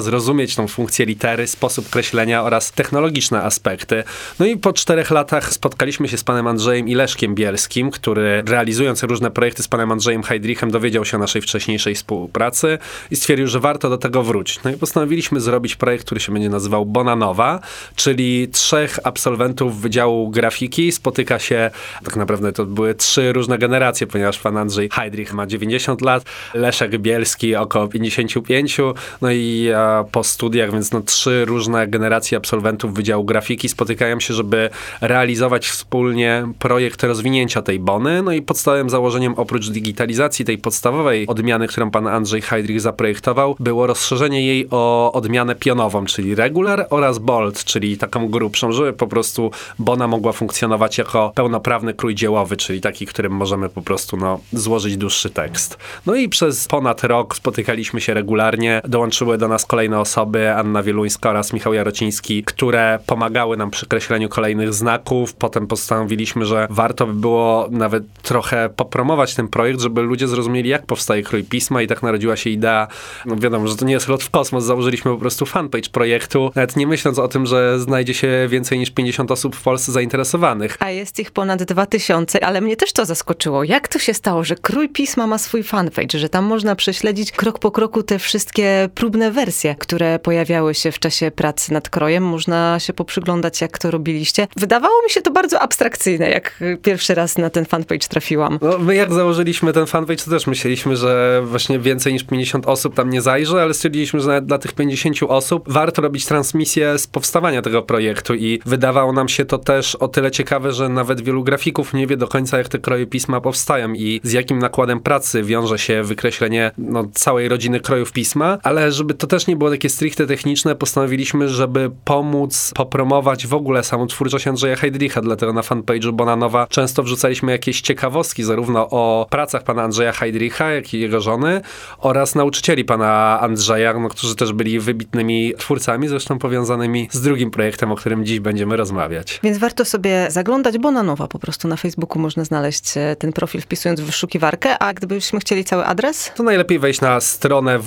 zrozumieć 0.01 0.55
tą 0.55 0.67
funkcję 0.67 1.05
litery, 1.05 1.47
sposób 1.47 1.89
kreślenia 1.89 2.43
oraz 2.43 2.71
technologiczne 2.71 3.43
aspekty. 3.43 4.03
No 4.39 4.45
i 4.45 4.57
po 4.57 4.73
czterech 4.73 5.11
latach 5.11 5.53
spotkaliśmy 5.53 6.07
się 6.07 6.17
z 6.17 6.23
panem 6.23 6.47
Andrzejem 6.47 6.87
i 6.87 6.95
Leszkiem 6.95 7.35
Bielskim, 7.35 7.91
który 7.91 8.43
realizując 8.47 9.03
różne 9.03 9.31
projekty 9.31 9.63
z 9.63 9.67
panem 9.67 9.91
Andrzejem 9.91 10.23
Heidrichem 10.23 10.71
dowiedział 10.71 11.05
się 11.05 11.17
o 11.17 11.19
naszej 11.19 11.41
wcześniejszej 11.41 11.95
współpracy 11.95 12.77
i 13.11 13.15
stwierdził, 13.15 13.47
że 13.47 13.59
warto 13.59 13.89
do 13.89 13.97
tego 13.97 14.23
wrócić. 14.23 14.63
No 14.63 14.71
i 14.71 14.73
postanowiliśmy 14.73 15.39
zrobić 15.39 15.75
projekt, 15.75 16.05
który 16.05 16.19
się 16.19 16.33
będzie 16.33 16.49
nazywał 16.49 16.85
Bonanowa, 16.85 17.59
czyli 17.95 18.47
trzech 18.47 18.99
absolwentów 19.03 19.81
Wydziału 19.81 20.29
Grafiki 20.29 20.91
spotyka 20.91 21.39
się, 21.39 21.71
tak 22.05 22.15
naprawdę 22.15 22.51
to 22.51 22.65
były 22.65 22.95
trzy 22.95 23.33
różne 23.33 23.57
generacje, 23.57 24.07
ponieważ 24.07 24.39
pan 24.39 24.57
Andrzej 24.57 24.89
Heidrich 24.89 25.33
ma 25.33 25.47
90 25.47 26.01
lat, 26.01 26.23
Leszek 26.53 26.97
Bielski 26.97 27.55
około 27.55 27.87
55, 27.87 28.77
no 29.21 29.31
i 29.31 29.69
po 30.11 30.23
studiach, 30.23 30.71
więc 30.71 30.91
no 30.91 31.01
trzy 31.01 31.45
różne 31.45 31.87
generacje 31.87 32.37
absolwentów 32.37 32.93
Wydziału 32.93 33.23
Grafiki 33.23 33.69
spotykają 33.69 34.19
się, 34.19 34.33
żeby 34.33 34.69
realizować 35.01 35.67
wspólnie 35.67 36.47
projekt 36.59 37.03
rozwinięcia 37.03 37.61
tej 37.61 37.79
bony. 37.79 38.21
No 38.23 38.31
i 38.31 38.41
podstawowym 38.41 38.89
założeniem 38.89 39.33
oprócz 39.37 39.69
digitalizacji 39.69 40.45
tej 40.45 40.57
podstawowej 40.57 41.27
odmiany, 41.27 41.67
którą 41.67 41.91
pan 41.91 42.07
Andrzej 42.07 42.41
Heidrich 42.41 42.81
zaprojektował, 42.81 43.55
było 43.59 43.87
rozszerzenie 43.87 44.45
jej 44.45 44.67
o 44.71 45.11
odmianę 45.13 45.55
pionową, 45.55 46.05
czyli 46.05 46.35
regular 46.35 46.87
oraz 46.89 47.19
bold, 47.19 47.63
czyli 47.63 47.97
taką 47.97 48.27
grubszą, 48.29 48.71
żeby 48.71 48.93
po 48.93 49.07
prostu 49.07 49.51
bona 49.79 50.07
mogła 50.07 50.31
funkcjonować 50.31 50.97
jako 50.97 51.31
pełnoprawny 51.35 51.93
krój 51.93 52.15
dziełowy, 52.15 52.57
czyli 52.57 52.81
taki, 52.81 53.05
którym 53.05 53.31
możemy 53.31 53.69
po 53.69 53.81
prostu 53.81 54.17
no, 54.17 54.39
złożyć 54.53 54.97
dłuższy 54.97 55.29
tekst. 55.29 55.77
No 56.05 56.15
i 56.15 56.29
przez 56.29 56.67
ponad 56.67 57.03
rok 57.03 57.35
spotykaliśmy 57.35 58.01
się 58.01 58.13
regularnie. 58.13 58.81
Dołączyły 58.87 59.37
do 59.37 59.47
nas 59.47 59.65
kolejne 59.67 59.99
osoby, 59.99 60.53
Anna 60.53 60.83
Wieluńska 60.83 61.29
oraz 61.29 61.53
Michał 61.53 61.73
Jarociński, 61.73 62.43
które 62.43 62.99
pomagały 63.05 63.57
nam 63.57 63.71
przy 63.71 63.85
kreśleniu 63.85 64.29
kolejnych 64.29 64.73
znaków. 64.73 65.33
Potem 65.33 65.67
postanowiliśmy, 65.67 66.45
że 66.45 66.67
warto 66.69 67.07
by 67.07 67.13
było 67.13 67.67
nawet 67.71 68.03
trochę 68.23 68.69
popromować 68.69 69.35
ten 69.35 69.47
projekt, 69.47 69.81
żeby 69.81 70.01
ludzie 70.01 70.27
zrozumieli, 70.27 70.69
jak 70.69 70.85
powstaje 70.85 71.23
krój 71.23 71.43
pisma 71.43 71.81
i 71.81 71.87
tak 71.87 72.03
narodziła 72.03 72.35
się 72.35 72.49
idea, 72.49 72.87
no 73.25 73.35
wiadomo, 73.35 73.67
że 73.67 73.75
to 73.75 73.85
nie 73.85 73.93
jest 73.93 74.07
lot 74.07 74.23
w 74.23 74.29
kosmos, 74.29 74.63
założyliśmy 74.63 75.11
po 75.11 75.17
prostu 75.17 75.45
fanpage 75.45 75.89
projektu, 75.89 76.51
nawet 76.55 76.75
nie 76.75 76.87
myśląc 76.87 77.19
o 77.19 77.27
tym, 77.27 77.45
że 77.45 77.79
znajdzie 77.79 78.13
się 78.13 78.47
więcej 78.49 78.79
niż 78.79 78.91
50 78.91 79.31
osób 79.31 79.55
w 79.55 79.61
Polsce 79.61 79.91
zainteresowanych. 79.91 80.77
A 80.79 80.91
jest 80.91 81.19
ich 81.19 81.31
ponad 81.31 81.63
2000, 81.63 82.45
ale 82.45 82.61
mnie 82.61 82.75
też 82.75 82.93
to 82.93 83.05
zaskoczyło. 83.05 83.63
Jak 83.63 83.87
to 83.87 83.99
się 83.99 84.13
stało, 84.13 84.43
że 84.43 84.55
Krój 84.55 84.89
Pisma 84.89 85.27
ma 85.27 85.37
swój 85.37 85.63
fanpage, 85.63 86.19
że 86.19 86.29
tam 86.29 86.45
można 86.45 86.75
prześledzić 86.75 87.31
krok 87.31 87.59
po 87.59 87.71
kroku 87.71 88.03
te 88.03 88.19
wszystkie 88.19 88.89
próbne 88.95 89.31
wersje, 89.31 89.56
które 89.79 90.19
pojawiały 90.19 90.75
się 90.75 90.91
w 90.91 90.99
czasie 90.99 91.31
pracy 91.31 91.73
nad 91.73 91.89
krojem. 91.89 92.23
Można 92.23 92.79
się 92.79 92.93
poprzyglądać, 92.93 93.61
jak 93.61 93.77
to 93.77 93.91
robiliście. 93.91 94.47
Wydawało 94.55 95.03
mi 95.03 95.09
się 95.09 95.21
to 95.21 95.31
bardzo 95.31 95.59
abstrakcyjne, 95.59 96.29
jak 96.29 96.63
pierwszy 96.81 97.15
raz 97.15 97.37
na 97.37 97.49
ten 97.49 97.65
fanpage 97.65 98.07
trafiłam. 98.07 98.59
No, 98.61 98.77
my 98.77 98.95
jak 98.95 99.13
założyliśmy 99.13 99.73
ten 99.73 99.85
fanpage, 99.85 100.23
to 100.23 100.31
też 100.31 100.47
myśleliśmy, 100.47 100.95
że 100.95 101.41
właśnie 101.45 101.79
więcej 101.79 102.13
niż 102.13 102.23
50 102.23 102.67
osób 102.67 102.95
tam 102.95 103.09
nie 103.09 103.21
zajrzy, 103.21 103.61
ale 103.61 103.73
stwierdziliśmy, 103.73 104.19
że 104.19 104.41
dla 104.41 104.57
tych 104.57 104.73
50 104.73 105.17
osób 105.27 105.63
warto 105.67 106.01
robić 106.01 106.25
transmisję 106.25 106.97
z 106.97 107.07
powstawania 107.07 107.61
tego 107.61 107.81
projektu 107.81 108.35
i 108.35 108.59
wydawało 108.65 109.13
nam 109.13 109.27
się 109.29 109.45
to 109.45 109.57
też 109.57 109.95
o 109.95 110.07
tyle 110.07 110.31
ciekawe, 110.31 110.71
że 110.71 110.89
nawet 110.89 111.21
wielu 111.21 111.43
grafików 111.43 111.93
nie 111.93 112.07
wie 112.07 112.17
do 112.17 112.27
końca, 112.27 112.57
jak 112.57 112.69
te 112.69 112.79
kroje 112.79 113.05
pisma 113.05 113.41
powstają 113.41 113.93
i 113.93 114.21
z 114.23 114.31
jakim 114.31 114.59
nakładem 114.59 114.99
pracy 114.99 115.43
wiąże 115.43 115.79
się 115.79 116.03
wykreślenie 116.03 116.71
no, 116.77 117.07
całej 117.13 117.47
rodziny 117.47 117.79
krojów 117.79 118.11
pisma, 118.11 118.57
ale 118.63 118.91
żeby 118.91 119.13
to 119.13 119.27
też 119.27 119.46
nie 119.47 119.55
było 119.55 119.69
takie 119.69 119.89
stricte 119.89 120.27
techniczne, 120.27 120.75
postanowiliśmy, 120.75 121.49
żeby 121.49 121.91
pomóc 122.05 122.71
popromować 122.75 123.47
w 123.47 123.53
ogóle 123.53 123.83
samą 123.83 124.07
twórczość 124.07 124.47
Andrzeja 124.47 124.75
Heidricha, 124.75 125.21
dlatego 125.21 125.53
na 125.53 125.61
fanpage'u 125.61 126.11
Bonanowa 126.11 126.67
często 126.69 127.03
wrzucaliśmy 127.03 127.51
jakieś 127.51 127.81
ciekawostki 127.81 128.43
zarówno 128.43 128.89
o 128.89 129.27
pracach 129.29 129.63
pana 129.63 129.83
Andrzeja 129.83 130.11
Heidricha, 130.11 130.71
jak 130.71 130.93
i 130.93 130.99
jego 130.99 131.21
żony 131.21 131.61
oraz 131.97 132.35
nauczycieli 132.35 132.85
pana 132.85 133.39
Andrzeja, 133.41 133.93
no, 133.93 134.09
którzy 134.09 134.35
też 134.35 134.53
byli 134.53 134.79
wybitnymi 134.79 135.53
twórcami, 135.57 136.07
zresztą 136.07 136.39
powiązanymi 136.39 137.09
z 137.11 137.21
drugim 137.21 137.51
projektem, 137.51 137.91
o 137.91 137.95
którym 137.95 138.25
dziś 138.25 138.39
będziemy 138.39 138.77
rozmawiać. 138.77 139.39
Więc 139.43 139.57
warto 139.57 139.85
sobie 139.85 140.27
zaglądać, 140.29 140.77
Bonanowa 140.77 141.27
po 141.27 141.39
prostu 141.39 141.67
na 141.67 141.75
Facebooku 141.75 142.21
można 142.21 142.43
znaleźć 142.43 142.97
e, 142.97 143.15
ten 143.15 143.33
profil 143.33 143.61
wpisując 143.61 144.01
w 144.01 144.05
wyszukiwarkę, 144.05 144.79
a 144.79 144.93
gdybyśmy 144.93 145.39
chcieli 145.39 145.63
cały 145.63 145.85
adres? 145.85 146.31
To 146.35 146.43
najlepiej 146.43 146.79
wejść 146.79 147.01
na 147.01 147.21
stronę 147.21 147.79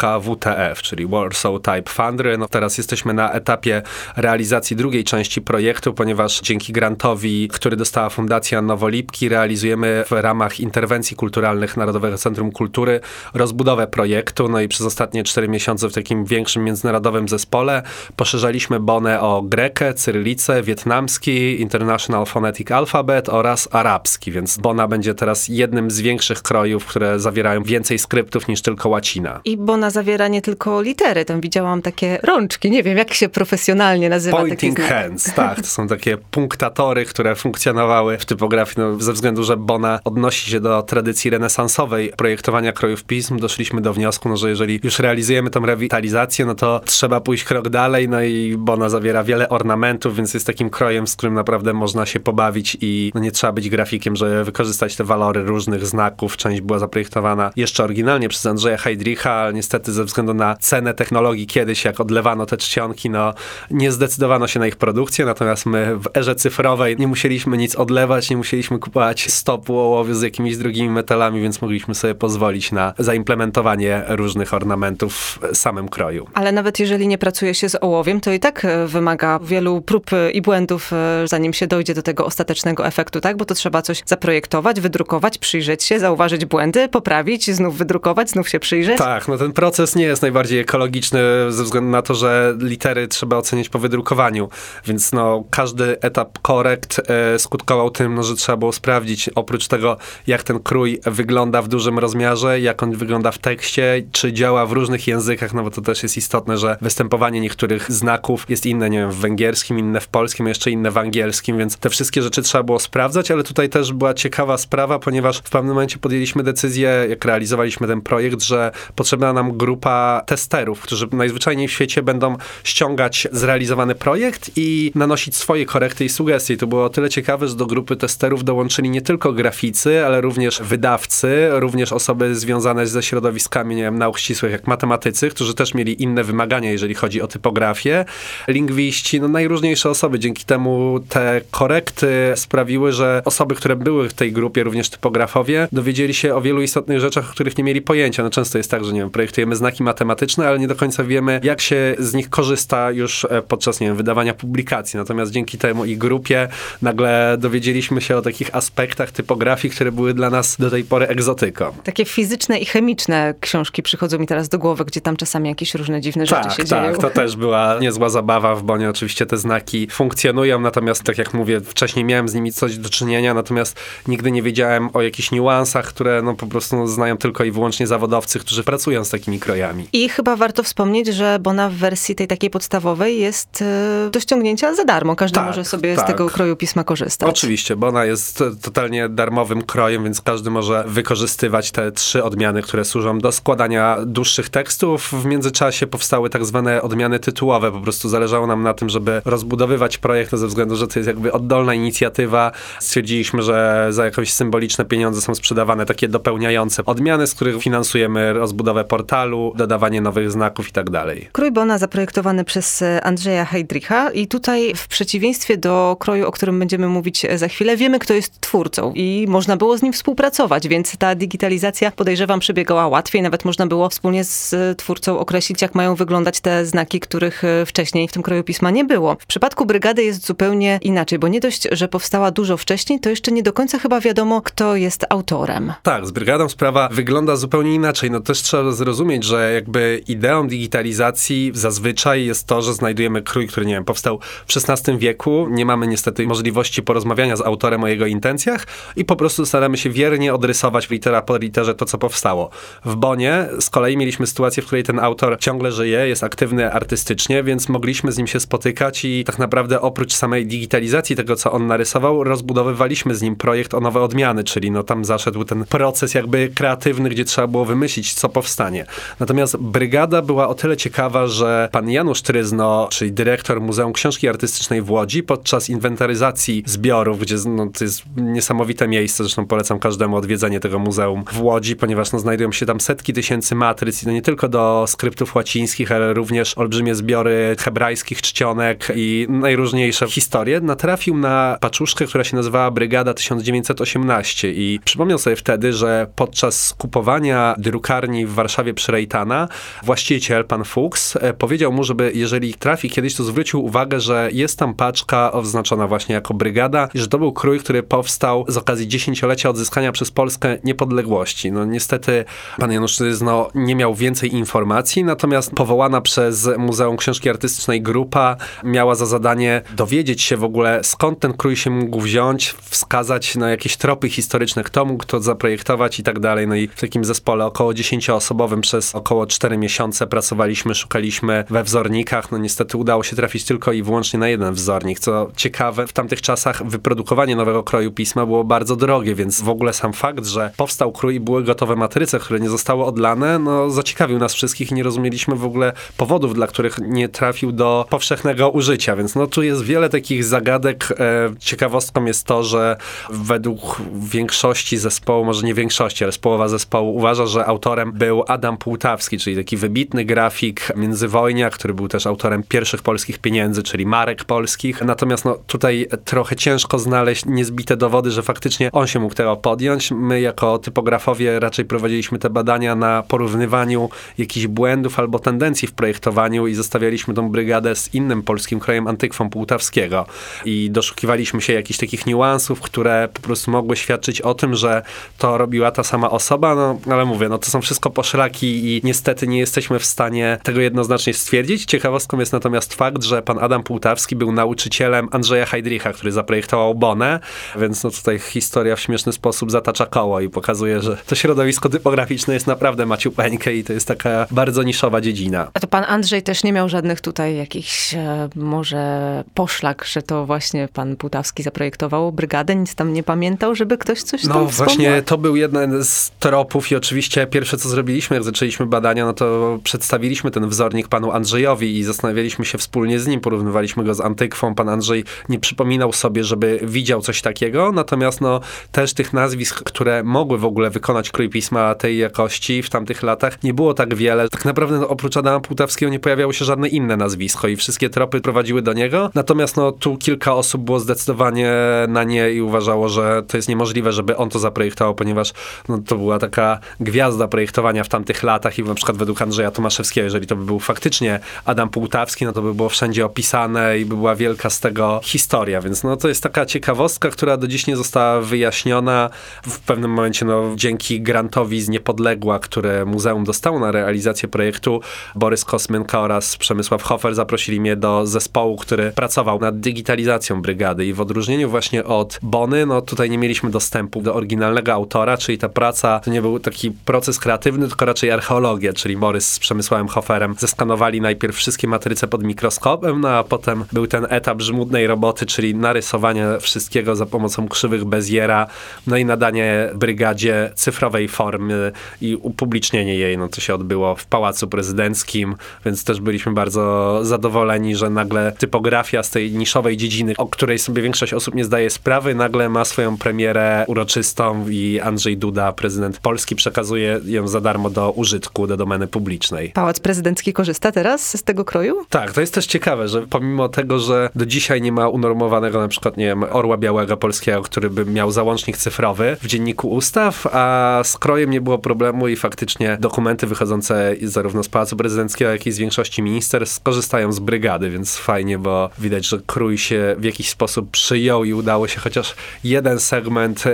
www.bonanowa.wtf, 0.00 0.82
czyli 0.82 1.06
Warsaw 1.06 1.54
Type 1.62 1.90
Foundry. 1.90 2.38
No 2.38 2.48
teraz 2.48 2.78
jesteśmy 2.78 3.14
na 3.14 3.32
etapie 3.32 3.82
realizacji 4.16 4.76
drugiej 4.76 5.04
części 5.04 5.42
projektu, 5.42 5.94
ponieważ 5.94 6.40
dzięki 6.40 6.72
grantowi, 6.72 7.48
który 7.48 7.76
dostała 7.76 8.08
Fundacja 8.08 8.62
Nowolipki, 8.62 9.28
realizujemy 9.28 10.04
w 10.06 10.12
ramach 10.12 10.60
interwencji 10.60 11.16
kulturalnych 11.16 11.76
Narodowego 11.76 12.18
Centrum 12.18 12.52
Kultury 12.52 13.00
rozbudowę 13.34 13.86
projektu. 13.86 14.48
No 14.48 14.60
i 14.60 14.68
przez 14.68 14.86
ostatnie 14.86 15.24
cztery 15.24 15.48
miesiące 15.48 15.88
w 15.88 15.92
takim 15.92 16.24
większym 16.24 16.64
międzynarodowym 16.64 17.28
zespole 17.28 17.82
poszerzaliśmy 18.16 18.80
bonę 18.80 19.20
o 19.20 19.42
grekę, 19.42 19.94
cyrylicę, 19.94 20.62
wietnamski, 20.62 21.60
International 21.60 22.26
Phonetic 22.26 22.70
Alphabet 22.70 23.28
oraz 23.28 23.68
arabski, 23.72 24.32
więc 24.32 24.58
bona 24.58 24.88
będzie 24.88 25.14
teraz 25.14 25.48
jednym 25.48 25.90
z 25.90 26.00
większych 26.00 26.42
krojów, 26.42 26.86
które 26.86 27.20
zawierają 27.20 27.62
więcej 27.62 27.98
skryptów 27.98 28.48
niż 28.48 28.62
tylko 28.62 28.88
łacina. 28.88 29.40
I 29.44 29.56
bona 29.56 29.89
zawiera 29.90 30.28
nie 30.28 30.42
tylko 30.42 30.82
litery, 30.82 31.24
tam 31.24 31.40
widziałam 31.40 31.82
takie 31.82 32.18
rączki, 32.22 32.70
nie 32.70 32.82
wiem 32.82 32.98
jak 32.98 33.14
się 33.14 33.28
profesjonalnie 33.28 34.08
nazywa 34.08 34.36
Pointing 34.36 34.80
hands, 34.80 35.34
tak, 35.34 35.56
to 35.56 35.66
są 35.66 35.88
takie 35.88 36.16
punktatory, 36.16 37.04
które 37.04 37.34
funkcjonowały 37.34 38.18
w 38.18 38.24
typografii, 38.24 38.74
no, 38.78 39.00
ze 39.00 39.12
względu, 39.12 39.44
że 39.44 39.56
bona 39.56 40.00
odnosi 40.04 40.50
się 40.50 40.60
do 40.60 40.82
tradycji 40.82 41.30
renesansowej 41.30 42.12
projektowania 42.16 42.72
krojów 42.72 43.04
pism, 43.04 43.38
doszliśmy 43.38 43.80
do 43.80 43.92
wniosku, 43.92 44.28
no, 44.28 44.36
że 44.36 44.50
jeżeli 44.50 44.80
już 44.84 44.98
realizujemy 44.98 45.50
tą 45.50 45.66
rewitalizację, 45.66 46.46
no 46.46 46.54
to 46.54 46.80
trzeba 46.84 47.20
pójść 47.20 47.44
krok 47.44 47.68
dalej, 47.68 48.08
no 48.08 48.22
i 48.22 48.56
bona 48.58 48.88
zawiera 48.88 49.24
wiele 49.24 49.48
ornamentów, 49.48 50.16
więc 50.16 50.34
jest 50.34 50.46
takim 50.46 50.70
krojem, 50.70 51.06
z 51.06 51.16
którym 51.16 51.34
naprawdę 51.34 51.72
można 51.72 52.06
się 52.06 52.20
pobawić 52.20 52.76
i 52.80 53.12
no, 53.14 53.20
nie 53.20 53.32
trzeba 53.32 53.52
być 53.52 53.70
grafikiem, 53.70 54.16
żeby 54.16 54.44
wykorzystać 54.44 54.96
te 54.96 55.04
walory 55.04 55.42
różnych 55.42 55.86
znaków. 55.86 56.36
Część 56.36 56.60
była 56.60 56.78
zaprojektowana 56.78 57.50
jeszcze 57.56 57.84
oryginalnie 57.84 58.28
przez 58.28 58.46
Andrzeja 58.46 58.76
Heidricha, 58.76 59.32
ale 59.32 59.52
niestety 59.52 59.69
ze 59.84 60.04
względu 60.04 60.34
na 60.34 60.56
cenę 60.56 60.94
technologii 60.94 61.46
kiedyś, 61.46 61.84
jak 61.84 62.00
odlewano 62.00 62.46
te 62.46 62.56
czcionki, 62.56 63.10
no 63.10 63.34
nie 63.70 63.92
zdecydowano 63.92 64.46
się 64.46 64.60
na 64.60 64.66
ich 64.66 64.76
produkcję, 64.76 65.24
natomiast 65.24 65.66
my 65.66 65.96
w 65.96 66.16
erze 66.16 66.34
cyfrowej 66.34 66.96
nie 66.98 67.08
musieliśmy 67.08 67.56
nic 67.56 67.76
odlewać, 67.76 68.30
nie 68.30 68.36
musieliśmy 68.36 68.78
kupować 68.78 69.30
stopu 69.32 69.78
ołowiu 69.78 70.14
z 70.14 70.22
jakimiś 70.22 70.56
drugimi 70.56 70.90
metalami, 70.90 71.40
więc 71.42 71.62
mogliśmy 71.62 71.94
sobie 71.94 72.14
pozwolić 72.14 72.72
na 72.72 72.94
zaimplementowanie 72.98 74.02
różnych 74.08 74.54
ornamentów 74.54 75.38
w 75.52 75.56
samym 75.56 75.88
kroju. 75.88 76.26
Ale 76.34 76.52
nawet 76.52 76.78
jeżeli 76.78 77.08
nie 77.08 77.18
pracuje 77.18 77.54
się 77.54 77.68
z 77.68 77.76
ołowiem, 77.80 78.20
to 78.20 78.32
i 78.32 78.40
tak 78.40 78.64
e, 78.64 78.86
wymaga 78.86 79.38
wielu 79.42 79.80
prób 79.80 80.12
e, 80.12 80.30
i 80.30 80.42
błędów, 80.42 80.92
e, 80.92 81.28
zanim 81.28 81.52
się 81.52 81.66
dojdzie 81.66 81.94
do 81.94 82.02
tego 82.02 82.26
ostatecznego 82.26 82.86
efektu, 82.86 83.20
tak? 83.20 83.36
Bo 83.36 83.44
to 83.44 83.54
trzeba 83.54 83.82
coś 83.82 84.02
zaprojektować, 84.06 84.80
wydrukować, 84.80 85.38
przyjrzeć 85.38 85.84
się, 85.84 85.98
zauważyć 86.00 86.44
błędy, 86.44 86.88
poprawić, 86.88 87.50
znów 87.50 87.76
wydrukować, 87.76 88.30
znów 88.30 88.48
się 88.48 88.60
przyjrzeć. 88.60 88.98
Tak, 88.98 89.28
no 89.28 89.38
ten 89.38 89.52
proces 89.60 89.96
nie 89.96 90.04
jest 90.04 90.22
najbardziej 90.22 90.60
ekologiczny 90.60 91.20
ze 91.48 91.64
względu 91.64 91.90
na 91.90 92.02
to, 92.02 92.14
że 92.14 92.56
litery 92.58 93.08
trzeba 93.08 93.36
ocenić 93.36 93.68
po 93.68 93.78
wydrukowaniu, 93.78 94.48
więc 94.86 95.12
no 95.12 95.44
każdy 95.50 96.00
etap 96.00 96.38
korekt 96.42 97.00
e, 97.10 97.38
skutkował 97.38 97.90
tym, 97.90 98.14
no, 98.14 98.22
że 98.22 98.34
trzeba 98.34 98.56
było 98.56 98.72
sprawdzić 98.72 99.28
oprócz 99.34 99.68
tego, 99.68 99.96
jak 100.26 100.42
ten 100.42 100.60
krój 100.60 101.00
wygląda 101.06 101.62
w 101.62 101.68
dużym 101.68 101.98
rozmiarze, 101.98 102.60
jak 102.60 102.82
on 102.82 102.92
wygląda 102.92 103.30
w 103.30 103.38
tekście, 103.38 104.02
czy 104.12 104.32
działa 104.32 104.66
w 104.66 104.72
różnych 104.72 105.06
językach, 105.06 105.54
no 105.54 105.62
bo 105.62 105.70
to 105.70 105.80
też 105.80 106.02
jest 106.02 106.16
istotne, 106.16 106.58
że 106.58 106.76
występowanie 106.80 107.40
niektórych 107.40 107.92
znaków 107.92 108.50
jest 108.50 108.66
inne, 108.66 108.90
nie 108.90 108.98
wiem, 108.98 109.10
w 109.10 109.16
węgierskim, 109.16 109.78
inne 109.78 110.00
w 110.00 110.08
polskim, 110.08 110.48
jeszcze 110.48 110.70
inne 110.70 110.90
w 110.90 110.98
angielskim, 110.98 111.58
więc 111.58 111.76
te 111.76 111.90
wszystkie 111.90 112.22
rzeczy 112.22 112.42
trzeba 112.42 112.64
było 112.64 112.78
sprawdzać, 112.78 113.30
ale 113.30 113.42
tutaj 113.42 113.68
też 113.68 113.92
była 113.92 114.14
ciekawa 114.14 114.58
sprawa, 114.58 114.98
ponieważ 114.98 115.38
w 115.38 115.50
pewnym 115.50 115.74
momencie 115.74 115.98
podjęliśmy 115.98 116.42
decyzję, 116.42 117.06
jak 117.08 117.24
realizowaliśmy 117.24 117.86
ten 117.86 118.00
projekt, 118.00 118.42
że 118.42 118.72
potrzebna 118.94 119.32
nam 119.32 119.49
grupa 119.52 120.22
testerów, 120.26 120.80
którzy 120.80 121.08
najzwyczajniej 121.12 121.68
w 121.68 121.72
świecie 121.72 122.02
będą 122.02 122.36
ściągać 122.64 123.28
zrealizowany 123.32 123.94
projekt 123.94 124.50
i 124.56 124.92
nanosić 124.94 125.36
swoje 125.36 125.66
korekty 125.66 126.04
i 126.04 126.08
sugestie. 126.08 126.54
I 126.54 126.56
to 126.56 126.66
było 126.66 126.84
o 126.84 126.88
tyle 126.88 127.08
ciekawe, 127.08 127.48
że 127.48 127.56
do 127.56 127.66
grupy 127.66 127.96
testerów 127.96 128.44
dołączyli 128.44 128.90
nie 128.90 129.02
tylko 129.02 129.32
graficy, 129.32 130.06
ale 130.06 130.20
również 130.20 130.62
wydawcy, 130.62 131.48
również 131.52 131.92
osoby 131.92 132.34
związane 132.34 132.86
ze 132.86 133.02
środowiskami, 133.02 133.76
nie 133.76 133.82
wiem, 133.82 133.98
nauk 133.98 134.18
ścisłych, 134.18 134.52
jak 134.52 134.66
matematycy, 134.66 135.30
którzy 135.30 135.54
też 135.54 135.74
mieli 135.74 136.02
inne 136.02 136.24
wymagania, 136.24 136.70
jeżeli 136.70 136.94
chodzi 136.94 137.22
o 137.22 137.26
typografię, 137.26 138.04
lingwiści, 138.48 139.20
no 139.20 139.28
najróżniejsze 139.28 139.90
osoby. 139.90 140.18
Dzięki 140.18 140.44
temu 140.44 141.00
te 141.08 141.40
korekty 141.50 142.32
sprawiły, 142.34 142.92
że 142.92 143.22
osoby, 143.24 143.54
które 143.54 143.76
były 143.76 144.08
w 144.08 144.14
tej 144.14 144.32
grupie, 144.32 144.62
również 144.62 144.90
typografowie, 144.90 145.68
dowiedzieli 145.72 146.14
się 146.14 146.34
o 146.34 146.40
wielu 146.40 146.62
istotnych 146.62 147.00
rzeczach, 147.00 147.30
o 147.30 147.32
których 147.32 147.58
nie 147.58 147.64
mieli 147.64 147.82
pojęcia. 147.82 148.22
No 148.22 148.30
często 148.30 148.58
jest 148.58 148.70
tak, 148.70 148.84
że 148.84 148.92
nie 148.92 149.00
wiem, 149.00 149.10
projektujemy 149.40 149.56
znaki 149.56 149.82
matematyczne, 149.82 150.48
ale 150.48 150.58
nie 150.58 150.68
do 150.68 150.74
końca 150.74 151.04
wiemy, 151.04 151.40
jak 151.42 151.60
się 151.60 151.94
z 151.98 152.14
nich 152.14 152.30
korzysta 152.30 152.90
już 152.90 153.24
e, 153.24 153.42
podczas, 153.42 153.80
nie 153.80 153.86
wiem, 153.86 153.96
wydawania 153.96 154.34
publikacji. 154.34 154.96
Natomiast 154.98 155.32
dzięki 155.32 155.58
temu 155.58 155.84
i 155.84 155.96
grupie 155.96 156.48
nagle 156.82 157.36
dowiedzieliśmy 157.38 158.00
się 158.00 158.16
o 158.16 158.22
takich 158.22 158.54
aspektach 158.56 159.10
typografii, 159.10 159.74
które 159.74 159.92
były 159.92 160.14
dla 160.14 160.30
nas 160.30 160.56
do 160.58 160.70
tej 160.70 160.84
pory 160.84 161.06
egzotyką. 161.06 161.72
Takie 161.84 162.04
fizyczne 162.04 162.58
i 162.58 162.64
chemiczne 162.64 163.34
książki 163.40 163.82
przychodzą 163.82 164.18
mi 164.18 164.26
teraz 164.26 164.48
do 164.48 164.58
głowy, 164.58 164.84
gdzie 164.84 165.00
tam 165.00 165.16
czasami 165.16 165.48
jakieś 165.48 165.74
różne 165.74 166.00
dziwne 166.00 166.26
rzeczy 166.26 166.42
tak, 166.42 166.52
się 166.52 166.64
tak, 166.64 166.66
dzieją. 166.66 166.98
to 166.98 167.10
też 167.10 167.36
była 167.36 167.78
niezła 167.80 168.08
zabawa 168.08 168.54
w 168.54 168.62
Bonie. 168.62 168.90
Oczywiście 168.90 169.26
te 169.26 169.36
znaki 169.36 169.88
funkcjonują, 169.90 170.60
natomiast 170.60 171.02
tak 171.02 171.18
jak 171.18 171.34
mówię, 171.34 171.60
wcześniej 171.60 172.04
miałem 172.04 172.28
z 172.28 172.34
nimi 172.34 172.52
coś 172.52 172.78
do 172.78 172.88
czynienia, 172.88 173.34
natomiast 173.34 173.80
nigdy 174.08 174.30
nie 174.30 174.42
wiedziałem 174.42 174.88
o 174.92 175.02
jakichś 175.02 175.30
niuansach, 175.30 175.86
które 175.86 176.22
no 176.22 176.34
po 176.34 176.46
prostu 176.46 176.86
znają 176.86 177.16
tylko 177.16 177.44
i 177.44 177.50
wyłącznie 177.50 177.86
zawodowcy, 177.86 178.38
którzy 178.38 178.64
pracują 178.64 179.04
z 179.04 179.10
takimi 179.10 179.29
krojami. 179.38 179.88
I 179.92 180.08
chyba 180.08 180.36
warto 180.36 180.62
wspomnieć, 180.62 181.06
że 181.06 181.38
Bona 181.40 181.70
w 181.70 181.74
wersji 181.74 182.14
tej 182.14 182.26
takiej 182.26 182.50
podstawowej 182.50 183.18
jest 183.20 183.62
e, 183.62 184.10
do 184.10 184.20
ściągnięcia 184.20 184.74
za 184.74 184.84
darmo. 184.84 185.16
Każdy 185.16 185.34
Tak, 185.34 185.46
może 185.46 185.64
sobie 185.64 185.96
tak. 185.96 186.04
z 186.04 186.08
tego 186.08 186.26
kroju 186.30 186.56
pisma 186.56 186.84
korzystać. 186.84 187.28
Oczywiście, 187.28 187.76
bo 187.76 187.88
ona 187.88 188.04
jest 188.04 188.44
totalnie 188.62 189.08
darmowym 189.08 189.62
krojem, 189.62 190.04
więc 190.04 190.20
każdy 190.20 190.50
może 190.50 190.84
wykorzystywać 190.86 191.70
te 191.70 191.92
trzy 191.92 192.24
odmiany, 192.24 192.62
które 192.62 192.84
służą 192.84 193.18
do 193.18 193.32
składania 193.32 193.96
dłuższych 194.06 194.48
tekstów. 194.48 195.12
W 195.12 195.24
międzyczasie 195.24 195.86
powstały 195.86 196.30
tak 196.30 196.44
zwane 196.44 196.82
odmiany 196.82 197.18
tytułowe. 197.18 197.72
Po 197.72 197.80
prostu 197.80 198.08
zależało 198.08 198.46
nam 198.46 198.62
na 198.62 198.74
tym, 198.74 198.88
żeby 198.88 199.22
rozbudowywać 199.24 199.98
projekt 199.98 200.34
ze 200.34 200.46
względu, 200.46 200.76
że 200.76 200.86
to 200.86 200.98
jest 200.98 201.06
jakby 201.06 201.32
oddolna 201.32 201.74
inicjatywa. 201.74 202.52
Stwierdziliśmy, 202.80 203.42
że 203.42 203.86
za 203.90 204.04
jakieś 204.04 204.32
symboliczne 204.32 204.84
pieniądze 204.84 205.20
są 205.20 205.34
sprzedawane 205.34 205.86
takie 205.86 206.08
dopełniające 206.08 206.84
odmiany, 206.86 207.26
z 207.26 207.34
których 207.34 207.62
finansujemy 207.62 208.32
rozbudowę 208.32 208.84
portalu, 208.84 209.19
dodawanie 209.56 210.00
nowych 210.00 210.30
znaków 210.30 210.68
i 210.68 210.72
tak 210.72 210.90
dalej. 210.90 211.28
Krój 211.32 211.50
Bona 211.50 211.78
zaprojektowany 211.78 212.44
przez 212.44 212.82
e, 212.82 213.04
Andrzeja 213.04 213.44
Heydricha 213.44 214.10
i 214.10 214.26
tutaj 214.26 214.74
w 214.76 214.88
przeciwieństwie 214.88 215.56
do 215.56 215.96
kroju, 216.00 216.26
o 216.26 216.32
którym 216.32 216.58
będziemy 216.58 216.88
mówić 216.88 217.24
e, 217.24 217.38
za 217.38 217.48
chwilę, 217.48 217.76
wiemy, 217.76 217.98
kto 217.98 218.14
jest 218.14 218.40
twórcą 218.40 218.92
i 218.94 219.26
można 219.28 219.56
było 219.56 219.78
z 219.78 219.82
nim 219.82 219.92
współpracować, 219.92 220.68
więc 220.68 220.96
ta 220.96 221.14
digitalizacja 221.14 221.90
podejrzewam 221.90 222.40
przebiegała 222.40 222.88
łatwiej, 222.88 223.22
nawet 223.22 223.44
można 223.44 223.66
było 223.66 223.88
wspólnie 223.88 224.24
z 224.24 224.54
e, 224.54 224.74
twórcą 224.74 225.18
określić, 225.18 225.62
jak 225.62 225.74
mają 225.74 225.94
wyglądać 225.94 226.40
te 226.40 226.66
znaki, 226.66 227.00
których 227.00 227.42
wcześniej 227.66 228.08
w 228.08 228.12
tym 228.12 228.22
kroju 228.22 228.44
pisma 228.44 228.70
nie 228.70 228.84
było. 228.84 229.16
W 229.20 229.26
przypadku 229.26 229.66
brygady 229.66 230.02
jest 230.02 230.26
zupełnie 230.26 230.78
inaczej, 230.82 231.18
bo 231.18 231.28
nie 231.28 231.40
dość, 231.40 231.68
że 231.72 231.88
powstała 231.88 232.30
dużo 232.30 232.56
wcześniej, 232.56 233.00
to 233.00 233.10
jeszcze 233.10 233.32
nie 233.32 233.42
do 233.42 233.52
końca 233.52 233.78
chyba 233.78 234.00
wiadomo, 234.00 234.42
kto 234.42 234.76
jest 234.76 235.06
autorem. 235.08 235.72
Tak, 235.82 236.06
z 236.06 236.10
brygadą 236.10 236.48
sprawa 236.48 236.88
wygląda 236.92 237.36
zupełnie 237.36 237.74
inaczej. 237.74 238.10
No 238.10 238.20
też 238.20 238.42
trzeba 238.42 238.70
zrozumieć, 238.72 239.09
że 239.22 239.52
jakby 239.54 240.02
ideą 240.08 240.48
digitalizacji 240.48 241.50
zazwyczaj 241.54 242.26
jest 242.26 242.46
to, 242.46 242.62
że 242.62 242.74
znajdujemy 242.74 243.22
krój, 243.22 243.48
który, 243.48 243.66
nie 243.66 243.74
wiem, 243.74 243.84
powstał 243.84 244.20
w 244.46 244.56
XVI 244.56 244.98
wieku. 244.98 245.46
Nie 245.50 245.66
mamy 245.66 245.86
niestety 245.86 246.26
możliwości 246.26 246.82
porozmawiania 246.82 247.36
z 247.36 247.40
autorem 247.40 247.84
o 247.84 247.88
jego 247.88 248.06
intencjach 248.06 248.66
i 248.96 249.04
po 249.04 249.16
prostu 249.16 249.46
staramy 249.46 249.76
się 249.76 249.90
wiernie 249.90 250.34
odrysować 250.34 250.90
litera 250.90 251.22
po 251.22 251.36
literze 251.36 251.74
to, 251.74 251.84
co 251.84 251.98
powstało. 251.98 252.50
W 252.84 252.96
Bonie 252.96 253.48
z 253.60 253.70
kolei 253.70 253.96
mieliśmy 253.96 254.26
sytuację, 254.26 254.62
w 254.62 254.66
której 254.66 254.84
ten 254.84 254.98
autor 254.98 255.36
ciągle 255.40 255.72
żyje, 255.72 256.08
jest 256.08 256.24
aktywny 256.24 256.72
artystycznie, 256.72 257.42
więc 257.42 257.68
mogliśmy 257.68 258.12
z 258.12 258.18
nim 258.18 258.26
się 258.26 258.40
spotykać 258.40 259.04
i 259.04 259.24
tak 259.24 259.38
naprawdę 259.38 259.80
oprócz 259.80 260.12
samej 260.12 260.46
digitalizacji 260.46 261.16
tego, 261.16 261.36
co 261.36 261.52
on 261.52 261.66
narysował, 261.66 262.24
rozbudowywaliśmy 262.24 263.14
z 263.14 263.22
nim 263.22 263.36
projekt 263.36 263.74
o 263.74 263.80
nowe 263.80 264.00
odmiany, 264.00 264.44
czyli 264.44 264.70
no 264.70 264.82
tam 264.82 265.04
zaszedł 265.04 265.44
ten 265.44 265.64
proces 265.64 266.14
jakby 266.14 266.48
kreatywny, 266.54 267.10
gdzie 267.10 267.24
trzeba 267.24 267.46
było 267.46 267.64
wymyślić, 267.64 268.14
co 268.14 268.28
powstanie. 268.28 268.86
Natomiast 269.20 269.56
brygada 269.56 270.22
była 270.22 270.48
o 270.48 270.54
tyle 270.54 270.76
ciekawa, 270.76 271.26
że 271.26 271.68
pan 271.72 271.90
Janusz 271.90 272.22
Tryzno, 272.22 272.88
czyli 272.90 273.12
dyrektor 273.12 273.60
Muzeum 273.60 273.92
Książki 273.92 274.28
Artystycznej 274.28 274.82
w 274.82 274.90
Łodzi, 274.90 275.22
podczas 275.22 275.68
inwentaryzacji 275.68 276.62
zbiorów, 276.66 277.20
gdzie 277.20 277.36
no, 277.46 277.66
to 277.78 277.84
jest 277.84 278.02
niesamowite 278.16 278.88
miejsce, 278.88 279.24
zresztą 279.24 279.46
polecam 279.46 279.78
każdemu 279.78 280.16
odwiedzenie 280.16 280.60
tego 280.60 280.78
muzeum 280.78 281.24
w 281.32 281.42
Łodzi, 281.42 281.76
ponieważ 281.76 282.12
no, 282.12 282.18
znajdują 282.18 282.52
się 282.52 282.66
tam 282.66 282.80
setki 282.80 283.12
tysięcy 283.12 283.54
matryc 283.54 284.02
i 284.02 284.06
to 284.06 284.12
nie 284.12 284.22
tylko 284.22 284.48
do 284.48 284.84
skryptów 284.88 285.34
łacińskich, 285.34 285.92
ale 285.92 286.14
również 286.14 286.58
olbrzymie 286.58 286.94
zbiory 286.94 287.56
hebrajskich 287.58 288.22
czcionek 288.22 288.92
i 288.94 289.26
najróżniejsze 289.28 290.06
historie. 290.06 290.60
Natrafił 290.60 291.16
na 291.16 291.58
paczuszkę, 291.60 292.06
która 292.06 292.24
się 292.24 292.36
nazywała 292.36 292.70
Brygada 292.70 293.14
1918 293.14 294.52
i 294.52 294.80
przypomniał 294.84 295.18
sobie 295.18 295.36
wtedy, 295.36 295.72
że 295.72 296.06
podczas 296.16 296.74
kupowania 296.78 297.54
drukarni 297.58 298.26
w 298.26 298.34
Warszawie 298.34 298.74
przy 298.74 298.89
Rejtana 298.90 299.48
właściciel, 299.82 300.44
pan 300.44 300.64
Fuchs, 300.64 301.16
e, 301.16 301.34
powiedział 301.34 301.72
mu, 301.72 301.84
żeby 301.84 302.12
jeżeli 302.14 302.54
trafi 302.54 302.90
kiedyś, 302.90 303.14
to 303.14 303.24
zwrócił 303.24 303.64
uwagę, 303.64 304.00
że 304.00 304.28
jest 304.32 304.58
tam 304.58 304.74
paczka 304.74 305.32
oznaczona 305.32 305.86
właśnie 305.86 306.14
jako 306.14 306.34
brygada 306.34 306.88
i 306.94 306.98
że 306.98 307.08
to 307.08 307.18
był 307.18 307.32
krój, 307.32 307.58
który 307.58 307.82
powstał 307.82 308.44
z 308.48 308.56
okazji 308.56 308.88
dziesięciolecia 308.88 309.50
odzyskania 309.50 309.92
przez 309.92 310.10
Polskę 310.10 310.58
niepodległości. 310.64 311.52
No 311.52 311.64
niestety 311.64 312.24
pan 312.58 312.72
Janusz 312.72 312.98
no, 313.20 313.48
nie 313.54 313.74
miał 313.74 313.94
więcej 313.94 314.34
informacji, 314.34 315.04
natomiast 315.04 315.54
powołana 315.54 316.00
przez 316.00 316.50
Muzeum 316.58 316.96
Książki 316.96 317.30
Artystycznej 317.30 317.82
grupa 317.82 318.36
miała 318.64 318.94
za 318.94 319.06
zadanie 319.06 319.62
dowiedzieć 319.76 320.22
się 320.22 320.36
w 320.36 320.44
ogóle 320.44 320.80
skąd 320.84 321.20
ten 321.20 321.32
krój 321.32 321.56
się 321.56 321.70
mógł 321.70 322.00
wziąć, 322.00 322.54
wskazać 322.70 323.36
na 323.36 323.50
jakieś 323.50 323.76
tropy 323.76 324.08
historyczne, 324.08 324.64
kto 324.64 324.84
mógł 324.84 325.04
to 325.04 325.20
zaprojektować 325.20 325.98
i 325.98 326.02
tak 326.02 326.20
dalej. 326.20 326.46
No 326.46 326.54
i 326.54 326.68
w 326.68 326.80
takim 326.80 327.04
zespole 327.04 327.46
około 327.46 327.72
10-osobowym 327.72 328.60
przez 328.70 328.94
około 328.94 329.26
4 329.26 329.58
miesiące 329.58 330.06
pracowaliśmy, 330.06 330.74
szukaliśmy 330.74 331.44
we 331.50 331.64
wzornikach. 331.64 332.32
No 332.32 332.38
niestety 332.38 332.76
udało 332.76 333.02
się 333.02 333.16
trafić 333.16 333.44
tylko 333.44 333.72
i 333.72 333.82
wyłącznie 333.82 334.18
na 334.18 334.28
jeden 334.28 334.54
wzornik. 334.54 335.00
Co 335.00 335.30
ciekawe, 335.36 335.86
w 335.86 335.92
tamtych 335.92 336.22
czasach 336.22 336.66
wyprodukowanie 336.66 337.36
nowego 337.36 337.62
kroju 337.62 337.92
pisma 337.92 338.26
było 338.26 338.44
bardzo 338.44 338.76
drogie, 338.76 339.14
więc 339.14 339.40
w 339.40 339.48
ogóle 339.48 339.72
sam 339.72 339.92
fakt, 339.92 340.26
że 340.26 340.50
powstał 340.56 340.92
krój 340.92 341.14
i 341.14 341.20
były 341.20 341.44
gotowe 341.44 341.76
matryce, 341.76 342.18
które 342.18 342.40
nie 342.40 342.48
zostały 342.48 342.84
odlane, 342.84 343.38
no 343.38 343.70
zaciekawił 343.70 344.18
nas 344.18 344.34
wszystkich 344.34 344.70
i 344.70 344.74
nie 344.74 344.82
rozumieliśmy 344.82 345.36
w 345.36 345.44
ogóle 345.44 345.72
powodów, 345.96 346.34
dla 346.34 346.46
których 346.46 346.78
nie 346.78 347.08
trafił 347.08 347.52
do 347.52 347.86
powszechnego 347.90 348.50
użycia, 348.50 348.96
więc 348.96 349.14
no 349.14 349.26
tu 349.26 349.42
jest 349.42 349.62
wiele 349.62 349.88
takich 349.88 350.24
zagadek. 350.24 350.88
E, 350.98 351.30
ciekawostką 351.38 352.04
jest 352.04 352.26
to, 352.26 352.42
że 352.42 352.76
według 353.10 353.82
większości 353.94 354.78
zespołu, 354.78 355.24
może 355.24 355.46
nie 355.46 355.54
większości, 355.54 356.04
ale 356.04 356.12
połowa 356.20 356.48
zespołu 356.48 356.96
uważa, 356.96 357.26
że 357.26 357.46
autorem 357.46 357.92
był 357.92 358.24
Adam 358.28 358.56
Półtawski, 358.60 359.18
czyli 359.18 359.36
taki 359.36 359.56
wybitny 359.56 360.04
grafik 360.04 360.72
międzywojnia, 360.76 361.50
który 361.50 361.74
był 361.74 361.88
też 361.88 362.06
autorem 362.06 362.42
pierwszych 362.42 362.82
polskich 362.82 363.18
pieniędzy, 363.18 363.62
czyli 363.62 363.86
marek 363.86 364.24
polskich. 364.24 364.82
Natomiast 364.82 365.24
no, 365.24 365.38
tutaj 365.46 365.86
trochę 366.04 366.36
ciężko 366.36 366.78
znaleźć 366.78 367.26
niezbite 367.26 367.76
dowody, 367.76 368.10
że 368.10 368.22
faktycznie 368.22 368.72
on 368.72 368.86
się 368.86 369.00
mógł 369.00 369.14
tego 369.14 369.36
podjąć. 369.36 369.90
My 369.90 370.20
jako 370.20 370.58
typografowie 370.58 371.40
raczej 371.40 371.64
prowadziliśmy 371.64 372.18
te 372.18 372.30
badania 372.30 372.74
na 372.74 373.02
porównywaniu 373.02 373.88
jakichś 374.18 374.46
błędów 374.46 374.98
albo 374.98 375.18
tendencji 375.18 375.68
w 375.68 375.72
projektowaniu 375.72 376.46
i 376.46 376.54
zostawialiśmy 376.54 377.14
tą 377.14 377.28
brygadę 377.28 377.74
z 377.74 377.94
innym 377.94 378.22
polskim 378.22 378.60
krojem 378.60 378.86
antykwą 378.86 379.30
Półtawskiego 379.30 380.06
i 380.44 380.70
doszukiwaliśmy 380.70 381.40
się 381.40 381.52
jakichś 381.52 381.78
takich 381.78 382.06
niuansów, 382.06 382.60
które 382.60 383.08
po 383.14 383.20
prostu 383.20 383.50
mogły 383.50 383.76
świadczyć 383.76 384.20
o 384.20 384.34
tym, 384.34 384.54
że 384.54 384.82
to 385.18 385.38
robiła 385.38 385.70
ta 385.70 385.84
sama 385.84 386.10
osoba, 386.10 386.54
no 386.54 386.78
ale 386.90 387.04
mówię, 387.04 387.28
no 387.28 387.38
to 387.38 387.50
są 387.50 387.60
wszystko 387.60 387.90
poszlaki 387.90 388.49
i 388.50 388.80
niestety 388.84 389.26
nie 389.26 389.38
jesteśmy 389.38 389.78
w 389.78 389.84
stanie 389.84 390.38
tego 390.42 390.60
jednoznacznie 390.60 391.14
stwierdzić. 391.14 391.64
Ciekawostką 391.64 392.18
jest 392.18 392.32
natomiast 392.32 392.74
fakt, 392.74 393.02
że 393.02 393.22
pan 393.22 393.38
Adam 393.38 393.62
Półtawski 393.62 394.16
był 394.16 394.32
nauczycielem 394.32 395.08
Andrzeja 395.12 395.46
Heydricha, 395.46 395.92
który 395.92 396.12
zaprojektował 396.12 396.74
Bonę, 396.74 397.20
więc 397.56 397.84
no 397.84 397.90
tutaj 397.90 398.18
historia 398.18 398.76
w 398.76 398.80
śmieszny 398.80 399.12
sposób 399.12 399.50
zatacza 399.50 399.86
koło 399.86 400.20
i 400.20 400.28
pokazuje, 400.28 400.80
że 400.82 400.96
to 401.06 401.14
środowisko 401.14 401.68
typograficzne 401.68 402.34
jest 402.34 402.46
naprawdę 402.46 402.86
maciupeńkie 402.86 403.56
i 403.56 403.64
to 403.64 403.72
jest 403.72 403.88
taka 403.88 404.26
bardzo 404.30 404.62
niszowa 404.62 405.00
dziedzina. 405.00 405.50
A 405.54 405.60
to 405.60 405.66
pan 405.66 405.84
Andrzej 405.88 406.22
też 406.22 406.44
nie 406.44 406.52
miał 406.52 406.68
żadnych 406.68 407.00
tutaj 407.00 407.36
jakichś 407.36 407.94
e, 407.94 408.28
może 408.36 409.24
poszlak, 409.34 409.84
że 409.84 410.02
to 410.02 410.26
właśnie 410.26 410.68
pan 410.72 410.96
Putawski 410.96 411.42
zaprojektował 411.42 412.12
brygadę, 412.12 412.56
nic 412.56 412.74
tam 412.74 412.92
nie 412.92 413.02
pamiętał, 413.02 413.54
żeby 413.54 413.78
ktoś 413.78 414.02
coś 414.02 414.24
No 414.24 414.34
tam 414.34 414.46
właśnie, 414.46 414.74
wspomniał? 414.74 415.02
to 415.02 415.18
był 415.18 415.36
jeden 415.36 415.84
z 415.84 416.10
tropów 416.10 416.70
i 416.70 416.76
oczywiście 416.76 417.26
pierwsze, 417.26 417.56
co 417.56 417.68
zrobiliśmy, 417.68 418.16
jak 418.16 418.24
zaczęliśmy 418.24 418.39
badania, 418.66 419.04
no 419.04 419.12
to 419.12 419.58
przedstawiliśmy 419.64 420.30
ten 420.30 420.48
wzornik 420.48 420.88
panu 420.88 421.12
Andrzejowi 421.12 421.78
i 421.78 421.84
zastanawialiśmy 421.84 422.44
się 422.44 422.58
wspólnie 422.58 422.98
z 422.98 423.06
nim, 423.06 423.20
porównywaliśmy 423.20 423.84
go 423.84 423.94
z 423.94 424.00
antykwą. 424.00 424.54
Pan 424.54 424.68
Andrzej 424.68 425.04
nie 425.28 425.38
przypominał 425.38 425.92
sobie, 425.92 426.24
żeby 426.24 426.60
widział 426.62 427.00
coś 427.02 427.22
takiego, 427.22 427.72
natomiast 427.72 428.20
no 428.20 428.40
też 428.72 428.94
tych 428.94 429.12
nazwisk, 429.12 429.62
które 429.62 430.02
mogły 430.02 430.38
w 430.38 430.44
ogóle 430.44 430.70
wykonać 430.70 431.10
pisma 431.30 431.74
tej 431.74 431.98
jakości 431.98 432.62
w 432.62 432.70
tamtych 432.70 433.02
latach 433.02 433.42
nie 433.42 433.54
było 433.54 433.74
tak 433.74 433.94
wiele. 433.94 434.28
Tak 434.28 434.44
naprawdę 434.44 434.78
no, 434.78 434.88
oprócz 434.88 435.16
Adama 435.16 435.40
Półtawskiego 435.40 435.92
nie 435.92 435.98
pojawiało 435.98 436.32
się 436.32 436.44
żadne 436.44 436.68
inne 436.68 436.96
nazwisko 436.96 437.48
i 437.48 437.56
wszystkie 437.56 437.90
tropy 437.90 438.20
prowadziły 438.20 438.62
do 438.62 438.72
niego. 438.72 439.10
Natomiast 439.14 439.56
no 439.56 439.72
tu 439.72 439.96
kilka 439.96 440.34
osób 440.34 440.62
było 440.62 440.80
zdecydowanie 440.80 441.52
na 441.88 442.04
nie 442.04 442.32
i 442.32 442.40
uważało, 442.40 442.88
że 442.88 443.22
to 443.28 443.36
jest 443.36 443.48
niemożliwe, 443.48 443.92
żeby 443.92 444.16
on 444.16 444.28
to 444.28 444.38
zaprojektował, 444.38 444.94
ponieważ 444.94 445.32
no, 445.68 445.78
to 445.86 445.96
była 445.96 446.18
taka 446.18 446.58
gwiazda 446.80 447.28
projektowania 447.28 447.84
w 447.84 447.88
tamtych 447.88 448.22
latach 448.22 448.29
i 448.58 448.62
na 448.62 448.74
przykład 448.74 448.96
według 448.96 449.22
Andrzeja 449.22 449.50
Tomaszewskiego, 449.50 450.04
jeżeli 450.04 450.26
to 450.26 450.36
by 450.36 450.44
był 450.44 450.60
faktycznie 450.60 451.20
Adam 451.44 451.68
Półtawski, 451.68 452.24
no 452.24 452.32
to 452.32 452.42
by 452.42 452.54
było 452.54 452.68
wszędzie 452.68 453.06
opisane 453.06 453.78
i 453.78 453.84
by 453.84 453.96
była 453.96 454.14
wielka 454.14 454.50
z 454.50 454.60
tego 454.60 455.00
historia, 455.04 455.60
więc 455.60 455.84
no 455.84 455.96
to 455.96 456.08
jest 456.08 456.22
taka 456.22 456.46
ciekawostka, 456.46 457.10
która 457.10 457.36
do 457.36 457.46
dziś 457.46 457.66
nie 457.66 457.76
została 457.76 458.20
wyjaśniona. 458.20 459.10
W 459.42 459.60
pewnym 459.60 459.90
momencie, 459.90 460.24
no 460.26 460.52
dzięki 460.56 461.00
grantowi 461.00 461.62
z 461.62 461.68
Niepodległa, 461.68 462.38
które 462.38 462.84
muzeum 462.84 463.24
dostało 463.24 463.60
na 463.60 463.72
realizację 463.72 464.28
projektu, 464.28 464.80
Borys 465.14 465.44
Kosmynka 465.44 466.00
oraz 466.00 466.36
Przemysław 466.36 466.82
Hofer 466.82 467.14
zaprosili 467.14 467.60
mnie 467.60 467.76
do 467.76 468.06
zespołu, 468.06 468.56
który 468.56 468.90
pracował 468.90 469.40
nad 469.40 469.60
digitalizacją 469.60 470.42
brygady 470.42 470.86
i 470.86 470.92
w 470.92 471.00
odróżnieniu 471.00 471.50
właśnie 471.50 471.84
od 471.84 472.18
Bony, 472.22 472.66
no 472.66 472.82
tutaj 472.82 473.10
nie 473.10 473.18
mieliśmy 473.18 473.50
dostępu 473.50 474.02
do 474.02 474.14
oryginalnego 474.14 474.72
autora, 474.72 475.16
czyli 475.16 475.38
ta 475.38 475.48
praca 475.48 476.00
to 476.00 476.10
nie 476.10 476.22
był 476.22 476.38
taki 476.38 476.70
proces 476.70 477.18
kreatywny, 477.18 477.68
tylko 477.68 477.84
raczej 477.84 478.10
archeologię, 478.20 478.72
czyli 478.72 478.96
Morys 478.96 479.32
z 479.32 479.38
Przemysławem 479.38 479.88
Hoferem 479.88 480.34
zeskanowali 480.38 481.00
najpierw 481.00 481.36
wszystkie 481.36 481.68
matryce 481.68 482.08
pod 482.08 482.22
mikroskopem, 482.22 483.00
no 483.00 483.08
a 483.08 483.24
potem 483.24 483.64
był 483.72 483.86
ten 483.86 484.06
etap 484.10 484.40
żmudnej 484.40 484.86
roboty, 484.86 485.26
czyli 485.26 485.54
narysowanie 485.54 486.26
wszystkiego 486.40 486.96
za 486.96 487.06
pomocą 487.06 487.48
krzywych 487.48 487.84
Beziera, 487.84 488.46
no 488.86 488.96
i 488.96 489.04
nadanie 489.04 489.70
brygadzie 489.74 490.50
cyfrowej 490.54 491.08
formy 491.08 491.72
i 492.00 492.16
upublicznienie 492.16 492.94
jej, 492.94 493.18
no 493.18 493.28
to 493.28 493.40
się 493.40 493.54
odbyło 493.54 493.94
w 493.94 494.06
Pałacu 494.06 494.48
Prezydenckim, 494.48 495.36
więc 495.64 495.84
też 495.84 496.00
byliśmy 496.00 496.32
bardzo 496.32 496.98
zadowoleni, 497.02 497.76
że 497.76 497.90
nagle 497.90 498.32
typografia 498.32 499.02
z 499.02 499.10
tej 499.10 499.32
niszowej 499.32 499.76
dziedziny, 499.76 500.14
o 500.18 500.26
której 500.26 500.58
sobie 500.58 500.82
większość 500.82 501.14
osób 501.14 501.34
nie 501.34 501.44
zdaje 501.44 501.70
sprawy, 501.70 502.14
nagle 502.14 502.48
ma 502.48 502.64
swoją 502.64 502.96
premierę 502.96 503.64
uroczystą 503.68 504.48
i 504.48 504.80
Andrzej 504.80 505.16
Duda, 505.16 505.52
prezydent 505.52 505.98
Polski, 505.98 506.36
przekazuje 506.36 507.00
ją 507.04 507.28
za 507.28 507.40
darmo 507.40 507.70
do 507.70 507.90
użytku, 508.10 508.46
do 508.46 508.56
domeny 508.56 508.86
publicznej. 508.86 509.50
Pałac 509.50 509.80
Prezydencki 509.80 510.32
korzysta 510.32 510.72
teraz 510.72 511.18
z 511.18 511.22
tego 511.22 511.44
kroju? 511.44 511.84
Tak, 511.88 512.12
to 512.12 512.20
jest 512.20 512.34
też 512.34 512.46
ciekawe, 512.46 512.88
że 512.88 513.06
pomimo 513.06 513.48
tego, 513.48 513.78
że 513.78 514.10
do 514.14 514.26
dzisiaj 514.26 514.62
nie 514.62 514.72
ma 514.72 514.88
unormowanego 514.88 515.60
na 515.60 515.68
przykład, 515.68 515.96
nie 515.96 516.06
wiem, 516.06 516.24
orła 516.30 516.56
białego 516.56 516.96
polskiego, 516.96 517.42
który 517.42 517.70
by 517.70 517.84
miał 517.84 518.10
załącznik 518.10 518.56
cyfrowy 518.56 519.16
w 519.22 519.26
dzienniku 519.26 519.70
ustaw, 519.70 520.26
a 520.32 520.80
z 520.84 520.98
krojem 520.98 521.30
nie 521.30 521.40
było 521.40 521.58
problemu 521.58 522.08
i 522.08 522.16
faktycznie 522.16 522.76
dokumenty 522.80 523.26
wychodzące 523.26 523.96
zarówno 524.02 524.42
z 524.42 524.48
Pałacu 524.48 524.76
Prezydenckiego, 524.76 525.30
jak 525.30 525.46
i 525.46 525.52
z 525.52 525.58
większości 525.58 526.02
ministerstw 526.02 526.56
skorzystają 526.56 527.12
z 527.12 527.18
brygady, 527.18 527.70
więc 527.70 527.96
fajnie, 527.96 528.38
bo 528.38 528.70
widać, 528.78 529.06
że 529.06 529.20
krój 529.26 529.58
się 529.58 529.96
w 529.98 530.04
jakiś 530.04 530.30
sposób 530.30 530.70
przyjął 530.70 531.24
i 531.24 531.32
udało 531.32 531.68
się 531.68 531.80
chociaż 531.80 532.14
jeden 532.44 532.80
segment 532.80 533.44
e, 533.46 533.52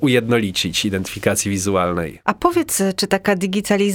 ujednolicić 0.00 0.84
identyfikacji 0.84 1.50
wizualnej. 1.50 2.20
A 2.24 2.34
powiedz, 2.34 2.82
czy 2.96 3.06
taka 3.06 3.36
digitalizacja 3.36 3.89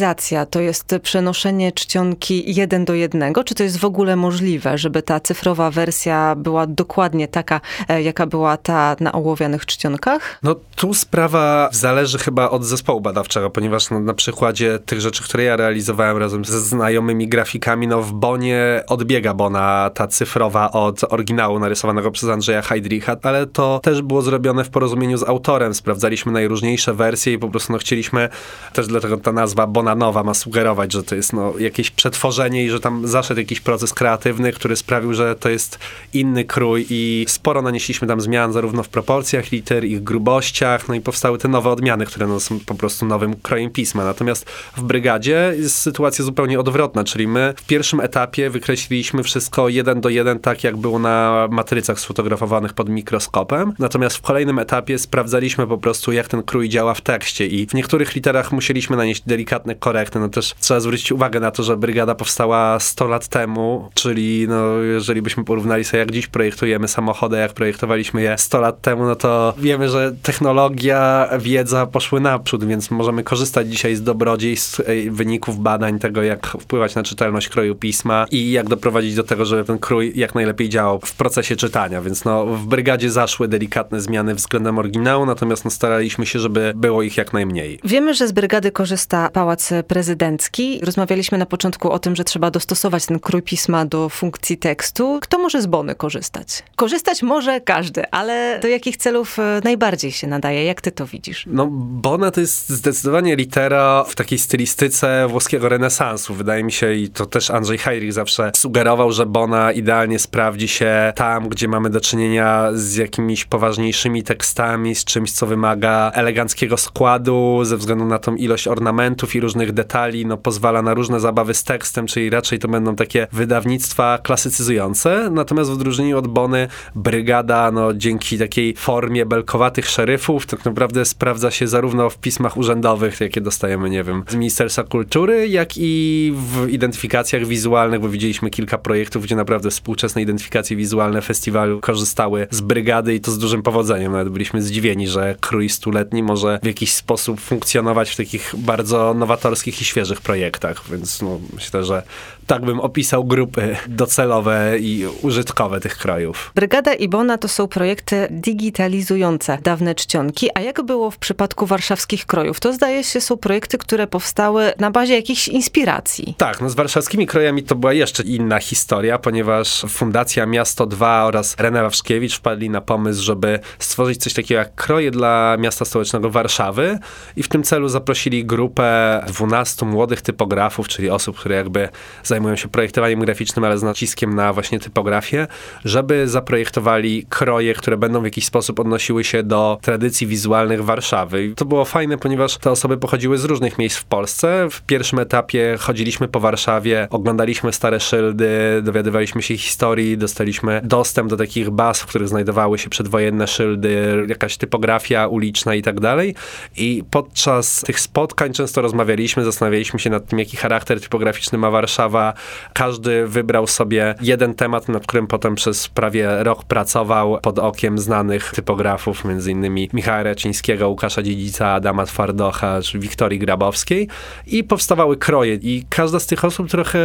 to 0.49 0.59
jest 0.59 0.95
przenoszenie 1.03 1.71
czcionki 1.71 2.55
jeden 2.55 2.85
do 2.85 2.93
jednego, 2.93 3.43
czy 3.43 3.55
to 3.55 3.63
jest 3.63 3.77
w 3.77 3.85
ogóle 3.85 4.15
możliwe, 4.15 4.77
żeby 4.77 5.01
ta 5.01 5.19
cyfrowa 5.19 5.71
wersja 5.71 6.35
była 6.35 6.67
dokładnie 6.67 7.27
taka, 7.27 7.61
e, 7.87 8.01
jaka 8.01 8.25
była 8.25 8.57
ta 8.57 8.95
na 8.99 9.11
ołowianych 9.11 9.65
czcionkach? 9.65 10.39
No 10.43 10.55
tu 10.75 10.93
sprawa 10.93 11.69
zależy 11.71 12.17
chyba 12.17 12.49
od 12.49 12.63
zespołu 12.63 13.01
badawczego, 13.01 13.49
ponieważ 13.49 13.89
no, 13.89 13.99
na 13.99 14.13
przykładzie 14.13 14.79
tych 14.79 15.01
rzeczy, 15.01 15.23
które 15.23 15.43
ja 15.43 15.55
realizowałem 15.55 16.17
razem 16.17 16.45
ze 16.45 16.59
znajomymi 16.59 17.27
grafikami, 17.27 17.87
no 17.87 18.01
w 18.01 18.13
Bonie 18.13 18.83
odbiega 18.87 19.33
Bona 19.33 19.89
ta 19.93 20.07
cyfrowa 20.07 20.71
od 20.71 21.03
oryginału 21.03 21.59
narysowanego 21.59 22.11
przez 22.11 22.29
Andrzeja 22.29 22.61
Heidricha, 22.61 23.15
ale 23.21 23.47
to 23.47 23.79
też 23.83 24.01
było 24.01 24.21
zrobione 24.21 24.63
w 24.63 24.69
porozumieniu 24.69 25.17
z 25.17 25.23
autorem. 25.23 25.73
Sprawdzaliśmy 25.73 26.31
najróżniejsze 26.31 26.93
wersje 26.93 27.33
i 27.33 27.37
po 27.37 27.49
prostu 27.49 27.73
no, 27.73 27.79
chcieliśmy, 27.79 28.29
też 28.73 28.87
dlatego 28.87 29.17
ta 29.17 29.31
nazwa 29.31 29.67
Bonanowa 29.75 30.23
ma 30.23 30.33
sugerować, 30.33 30.93
że 30.93 31.03
to 31.03 31.15
jest 31.15 31.33
no, 31.33 31.53
jakieś 31.59 31.91
przetworzenie 31.91 32.63
i 32.63 32.69
że 32.69 32.79
tam 32.79 33.07
zaszedł 33.07 33.39
jakiś 33.39 33.59
proces 33.61 33.93
kreatywny, 33.93 34.51
który 34.51 34.75
sprawił, 34.75 35.13
że 35.13 35.35
to 35.35 35.49
jest 35.49 35.79
inny 36.13 36.45
krój 36.45 36.85
i 36.89 37.25
sporo 37.27 37.61
nanieśliśmy 37.61 38.07
tam 38.07 38.21
zmian 38.21 38.53
zarówno 38.53 38.83
w 38.83 38.89
proporcjach 38.89 39.51
liter, 39.51 39.85
ich 39.85 40.03
grubościach, 40.03 40.87
no 40.87 40.95
i 40.95 41.01
powstały 41.01 41.37
te 41.37 41.47
nowe 41.47 41.69
odmiany, 41.69 42.05
które 42.05 42.27
no, 42.27 42.39
są 42.39 42.59
po 42.59 42.75
prostu 42.75 43.05
nowym 43.05 43.35
krojem 43.35 43.69
pisma. 43.69 44.05
Natomiast 44.05 44.49
w 44.77 44.81
brygadzie 44.81 45.53
jest 45.57 45.77
sytuacja 45.77 46.25
zupełnie 46.25 46.59
odwrotna, 46.59 47.03
czyli 47.03 47.27
my 47.27 47.53
w 47.57 47.65
pierwszym 47.65 47.99
etapie 47.99 48.49
wykreśliliśmy 48.49 49.23
wszystko 49.23 49.69
jeden 49.69 50.01
do 50.01 50.09
jeden, 50.09 50.39
tak 50.39 50.63
jak 50.63 50.77
było 50.77 50.99
na 50.99 51.47
matrycach 51.51 51.99
sfotografowanych 51.99 52.73
pod 52.73 52.89
mikroskopem. 52.89 53.73
Natomiast 53.79 54.17
w 54.17 54.21
kolejnym 54.21 54.59
etapie 54.59 54.99
sprawdzaliśmy 54.99 55.67
po 55.67 55.77
prostu, 55.77 56.11
jak 56.11 56.27
ten 56.27 56.43
krój 56.43 56.69
działa 56.69 56.93
w 56.93 57.01
tekście 57.01 57.47
i 57.47 57.67
w 57.67 57.73
niektórych 57.73 58.15
literach 58.15 58.51
musieliśmy 58.51 58.97
nanieść 58.97 59.23
delikatne 59.25 59.64
korekty. 59.79 60.19
No 60.19 60.29
też 60.29 60.53
trzeba 60.59 60.79
zwrócić 60.79 61.11
uwagę 61.11 61.39
na 61.39 61.51
to, 61.51 61.63
że 61.63 61.77
brygada 61.77 62.15
powstała 62.15 62.79
100 62.79 63.07
lat 63.07 63.27
temu, 63.27 63.89
czyli 63.93 64.45
no, 64.49 64.77
jeżeli 64.77 65.21
byśmy 65.21 65.43
porównali 65.43 65.83
sobie, 65.83 65.99
jak 65.99 66.11
dziś 66.11 66.27
projektujemy 66.27 66.87
samochody, 66.87 67.37
jak 67.37 67.53
projektowaliśmy 67.53 68.21
je 68.21 68.37
100 68.37 68.59
lat 68.59 68.81
temu, 68.81 69.05
no 69.05 69.15
to 69.15 69.53
wiemy, 69.57 69.89
że 69.89 70.15
technologia, 70.23 71.29
wiedza 71.39 71.85
poszły 71.85 72.19
naprzód, 72.19 72.65
więc 72.65 72.91
możemy 72.91 73.23
korzystać 73.23 73.69
dzisiaj 73.69 73.95
z 73.95 74.03
dobrodziejstw 74.03 74.81
wyników 75.09 75.59
badań 75.59 75.99
tego, 75.99 76.23
jak 76.23 76.47
wpływać 76.47 76.95
na 76.95 77.03
czytelność 77.03 77.49
kroju 77.49 77.75
pisma 77.75 78.25
i 78.31 78.51
jak 78.51 78.69
doprowadzić 78.69 79.15
do 79.15 79.23
tego, 79.23 79.45
żeby 79.45 79.63
ten 79.63 79.79
krój 79.79 80.11
jak 80.15 80.35
najlepiej 80.35 80.69
działał 80.69 80.99
w 80.99 81.13
procesie 81.13 81.55
czytania, 81.55 82.01
więc 82.01 82.25
no 82.25 82.45
w 82.45 82.65
brygadzie 82.65 83.09
zaszły 83.09 83.47
delikatne 83.47 84.01
zmiany 84.01 84.35
względem 84.35 84.77
oryginału, 84.77 85.25
natomiast 85.25 85.65
no, 85.65 85.71
staraliśmy 85.71 86.25
się, 86.25 86.39
żeby 86.39 86.73
było 86.75 87.03
ich 87.03 87.17
jak 87.17 87.33
najmniej. 87.33 87.79
Wiemy, 87.83 88.13
że 88.13 88.27
z 88.27 88.31
brygady 88.31 88.71
korzysta 88.71 89.29
Pałac 89.29 89.54
Prezydencki. 89.87 90.79
Rozmawialiśmy 90.83 91.37
na 91.37 91.45
początku 91.45 91.91
o 91.91 91.99
tym, 91.99 92.15
że 92.15 92.23
trzeba 92.23 92.51
dostosować 92.51 93.05
ten 93.05 93.19
krój 93.19 93.41
pisma 93.41 93.85
do 93.85 94.09
funkcji 94.09 94.57
tekstu. 94.57 95.19
Kto 95.21 95.39
może 95.39 95.61
z 95.61 95.65
Bony 95.65 95.95
korzystać? 95.95 96.63
Korzystać 96.75 97.23
może 97.23 97.61
każdy, 97.61 98.09
ale 98.11 98.59
do 98.61 98.67
jakich 98.67 98.97
celów 98.97 99.39
e, 99.39 99.61
najbardziej 99.63 100.11
się 100.11 100.27
nadaje? 100.27 100.63
Jak 100.63 100.81
ty 100.81 100.91
to 100.91 101.05
widzisz? 101.05 101.43
No, 101.47 101.67
Bona 101.71 102.31
to 102.31 102.41
jest 102.41 102.69
zdecydowanie 102.69 103.35
litera 103.35 104.03
w 104.07 104.15
takiej 104.15 104.37
stylistyce 104.37 105.27
włoskiego 105.29 105.69
renesansu. 105.69 106.33
Wydaje 106.33 106.63
mi 106.63 106.71
się, 106.71 106.93
i 106.93 107.09
to 107.09 107.25
też 107.25 107.49
Andrzej 107.49 107.77
Heidrich 107.77 108.13
zawsze 108.13 108.51
sugerował, 108.55 109.11
że 109.11 109.25
Bona 109.25 109.71
idealnie 109.71 110.19
sprawdzi 110.19 110.67
się 110.67 111.13
tam, 111.15 111.49
gdzie 111.49 111.67
mamy 111.67 111.89
do 111.89 112.01
czynienia 112.01 112.69
z 112.73 112.95
jakimiś 112.95 113.45
poważniejszymi 113.45 114.23
tekstami, 114.23 114.95
z 114.95 115.05
czymś, 115.05 115.31
co 115.31 115.45
wymaga 115.45 116.11
eleganckiego 116.13 116.77
składu, 116.77 117.59
ze 117.63 117.77
względu 117.77 118.05
na 118.05 118.19
tą 118.19 118.35
ilość 118.35 118.67
ornamentów 118.67 119.35
i 119.35 119.39
różnych 119.45 119.71
detali, 119.71 120.25
no 120.25 120.37
pozwala 120.37 120.81
na 120.81 120.93
różne 120.93 121.19
zabawy 121.19 121.53
z 121.53 121.63
tekstem, 121.63 122.07
czyli 122.07 122.29
raczej 122.29 122.59
to 122.59 122.67
będą 122.67 122.95
takie 122.95 123.27
wydawnictwa 123.31 124.17
klasycyzujące. 124.23 125.29
Natomiast 125.31 125.69
w 125.69 125.73
odróżnieniu 125.73 126.17
od 126.17 126.27
Bony, 126.27 126.67
Brygada, 126.95 127.71
no 127.71 127.93
dzięki 127.93 128.37
takiej 128.37 128.75
formie 128.75 129.25
belkowatych 129.25 129.89
szeryfów, 129.89 130.45
tak 130.45 130.65
naprawdę 130.65 131.05
sprawdza 131.05 131.51
się 131.51 131.67
zarówno 131.67 132.09
w 132.09 132.17
pismach 132.17 132.57
urzędowych, 132.57 133.21
jakie 133.21 133.41
dostajemy, 133.41 133.89
nie 133.89 134.03
wiem, 134.03 134.23
z 134.27 134.35
Ministerstwa 134.35 134.83
Kultury, 134.83 135.47
jak 135.47 135.69
i 135.77 136.33
w 136.35 136.69
identyfikacjach 136.69 137.45
wizualnych, 137.45 137.99
bo 137.99 138.09
widzieliśmy 138.09 138.49
kilka 138.49 138.77
projektów, 138.77 139.23
gdzie 139.23 139.35
naprawdę 139.35 139.69
współczesne 139.69 140.21
identyfikacje 140.21 140.77
wizualne 140.77 141.21
festiwalu 141.21 141.79
korzystały 141.81 142.47
z 142.51 142.61
Brygady 142.61 143.15
i 143.15 143.19
to 143.19 143.31
z 143.31 143.37
dużym 143.37 143.63
powodzeniem. 143.63 144.11
Nawet 144.11 144.29
byliśmy 144.29 144.61
zdziwieni, 144.61 145.07
że 145.07 145.35
krój 145.41 145.69
stuletni 145.69 146.23
może 146.23 146.59
w 146.63 146.65
jakiś 146.65 146.93
sposób 146.93 147.39
funkcjonować 147.39 148.11
w 148.11 148.15
takich 148.15 148.53
bardzo 148.57 149.13
nowatorskich 149.35 149.81
i 149.81 149.85
świeżych 149.85 150.21
projektach, 150.21 150.89
więc 150.91 151.21
no, 151.21 151.39
myślę, 151.53 151.83
że 151.83 152.03
tak 152.47 152.65
bym 152.65 152.79
opisał 152.79 153.23
grupy 153.23 153.75
docelowe 153.87 154.79
i 154.79 155.05
użytkowe 155.21 155.79
tych 155.79 155.97
krajów. 155.97 156.51
Brygada 156.55 156.93
i 156.93 157.09
Bona 157.09 157.37
to 157.37 157.47
są 157.47 157.67
projekty 157.67 158.27
digitalizujące 158.31 159.57
dawne 159.63 159.95
czcionki, 159.95 160.49
a 160.53 160.59
jak 160.59 160.81
było 160.81 161.11
w 161.11 161.17
przypadku 161.17 161.65
warszawskich 161.65 162.25
krojów? 162.25 162.59
To 162.59 162.73
zdaje 162.73 163.03
się 163.03 163.21
są 163.21 163.37
projekty, 163.37 163.77
które 163.77 164.07
powstały 164.07 164.73
na 164.79 164.91
bazie 164.91 165.15
jakichś 165.15 165.47
inspiracji. 165.47 166.35
Tak, 166.37 166.61
no 166.61 166.69
z 166.69 166.75
warszawskimi 166.75 167.27
krojami 167.27 167.63
to 167.63 167.75
była 167.75 167.93
jeszcze 167.93 168.23
inna 168.23 168.59
historia, 168.59 169.17
ponieważ 169.19 169.85
Fundacja 169.89 170.45
Miasto 170.45 170.85
2 170.85 171.23
oraz 171.23 171.55
René 171.57 171.81
Wawrzkiewicz 171.81 172.37
wpadli 172.37 172.69
na 172.69 172.81
pomysł, 172.81 173.23
żeby 173.23 173.59
stworzyć 173.79 174.21
coś 174.21 174.33
takiego 174.33 174.59
jak 174.59 174.75
kroje 174.75 175.11
dla 175.11 175.57
miasta 175.59 175.85
stołecznego 175.85 176.29
Warszawy 176.29 176.99
i 177.35 177.43
w 177.43 177.47
tym 177.47 177.63
celu 177.63 177.89
zaprosili 177.89 178.45
grupę 178.45 179.21
12 179.27 179.85
młodych 179.85 180.21
typografów, 180.21 180.87
czyli 180.87 181.09
osób, 181.09 181.37
które 181.37 181.55
jakby 181.55 181.89
zajmują 182.35 182.55
się 182.55 182.67
projektowaniem 182.67 183.19
graficznym, 183.19 183.65
ale 183.65 183.77
z 183.77 183.83
naciskiem 183.83 184.35
na 184.35 184.53
właśnie 184.53 184.79
typografię, 184.79 185.47
żeby 185.85 186.27
zaprojektowali 186.27 187.25
kroje, 187.29 187.73
które 187.73 187.97
będą 187.97 188.21
w 188.21 188.23
jakiś 188.23 188.45
sposób 188.45 188.79
odnosiły 188.79 189.23
się 189.23 189.43
do 189.43 189.77
tradycji 189.81 190.27
wizualnych 190.27 190.83
Warszawy. 190.83 191.45
I 191.45 191.55
to 191.55 191.65
było 191.65 191.85
fajne, 191.85 192.17
ponieważ 192.17 192.57
te 192.57 192.71
osoby 192.71 192.97
pochodziły 192.97 193.37
z 193.37 193.45
różnych 193.45 193.77
miejsc 193.77 193.97
w 193.97 194.05
Polsce. 194.05 194.67
W 194.71 194.81
pierwszym 194.81 195.19
etapie 195.19 195.75
chodziliśmy 195.79 196.27
po 196.27 196.39
Warszawie, 196.39 197.07
oglądaliśmy 197.11 197.73
stare 197.73 197.99
szyldy, 197.99 198.81
dowiadywaliśmy 198.83 199.41
się 199.41 199.57
historii, 199.57 200.17
dostaliśmy 200.17 200.81
dostęp 200.83 201.29
do 201.29 201.37
takich 201.37 201.69
baz, 201.69 202.01
w 202.01 202.05
których 202.05 202.27
znajdowały 202.27 202.77
się 202.77 202.89
przedwojenne 202.89 203.47
szyldy, 203.47 204.25
jakaś 204.27 204.57
typografia 204.57 205.27
uliczna 205.27 205.75
i 205.75 205.81
tak 205.81 205.99
dalej. 205.99 206.35
I 206.77 207.03
podczas 207.11 207.81
tych 207.81 207.99
spotkań 207.99 208.53
często 208.53 208.81
rozmawialiśmy, 208.81 209.43
zastanawialiśmy 209.43 209.99
się 209.99 210.09
nad 210.09 210.27
tym, 210.27 210.39
jaki 210.39 210.57
charakter 210.57 211.01
typograficzny 211.01 211.57
ma 211.57 211.71
Warszawa. 211.71 212.24
Każdy 212.73 213.27
wybrał 213.27 213.67
sobie 213.67 214.15
jeden 214.21 214.53
temat, 214.53 214.89
nad 214.89 215.07
którym 215.07 215.27
potem 215.27 215.55
przez 215.55 215.87
prawie 215.87 216.43
rok 216.43 216.63
pracował 216.63 217.39
pod 217.41 217.59
okiem 217.59 217.99
znanych 217.99 218.51
typografów, 218.51 219.25
między 219.25 219.51
innymi 219.51 219.89
Michała 219.93 220.23
Racińskiego, 220.23 220.89
Łukasza 220.89 221.23
Dziedzica, 221.23 221.67
Adama 221.67 222.05
Twardocha, 222.05 222.81
czy 222.81 222.99
Wiktorii 222.99 223.39
Grabowskiej. 223.39 224.07
I 224.47 224.63
powstawały 224.63 225.17
kroje. 225.17 225.53
I 225.53 225.85
każda 225.89 226.19
z 226.19 226.27
tych 226.27 226.45
osób 226.45 226.69
trochę 226.69 226.99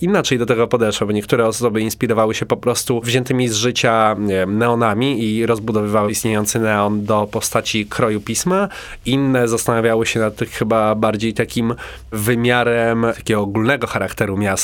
inaczej 0.00 0.38
do 0.38 0.46
tego 0.46 0.68
podeszła, 0.68 1.06
bo 1.06 1.12
niektóre 1.12 1.46
osoby 1.46 1.80
inspirowały 1.80 2.34
się 2.34 2.46
po 2.46 2.56
prostu 2.56 3.00
wziętymi 3.00 3.48
z 3.48 3.54
życia 3.54 4.16
neonami 4.46 5.24
i 5.24 5.46
rozbudowywały 5.46 6.10
istniejący 6.10 6.58
neon 6.58 7.04
do 7.04 7.28
postaci 7.30 7.86
kroju 7.86 8.20
pisma, 8.20 8.68
inne 9.06 9.48
zastanawiały 9.48 10.06
się 10.06 10.20
nad 10.20 10.34
chyba 10.40 10.94
bardziej 10.94 11.34
takim 11.34 11.74
wymiarem 12.12 13.06
takiego 13.16 13.40
ogólnego 13.40 13.86
charakteru 13.86 14.36
miasta, 14.36 14.63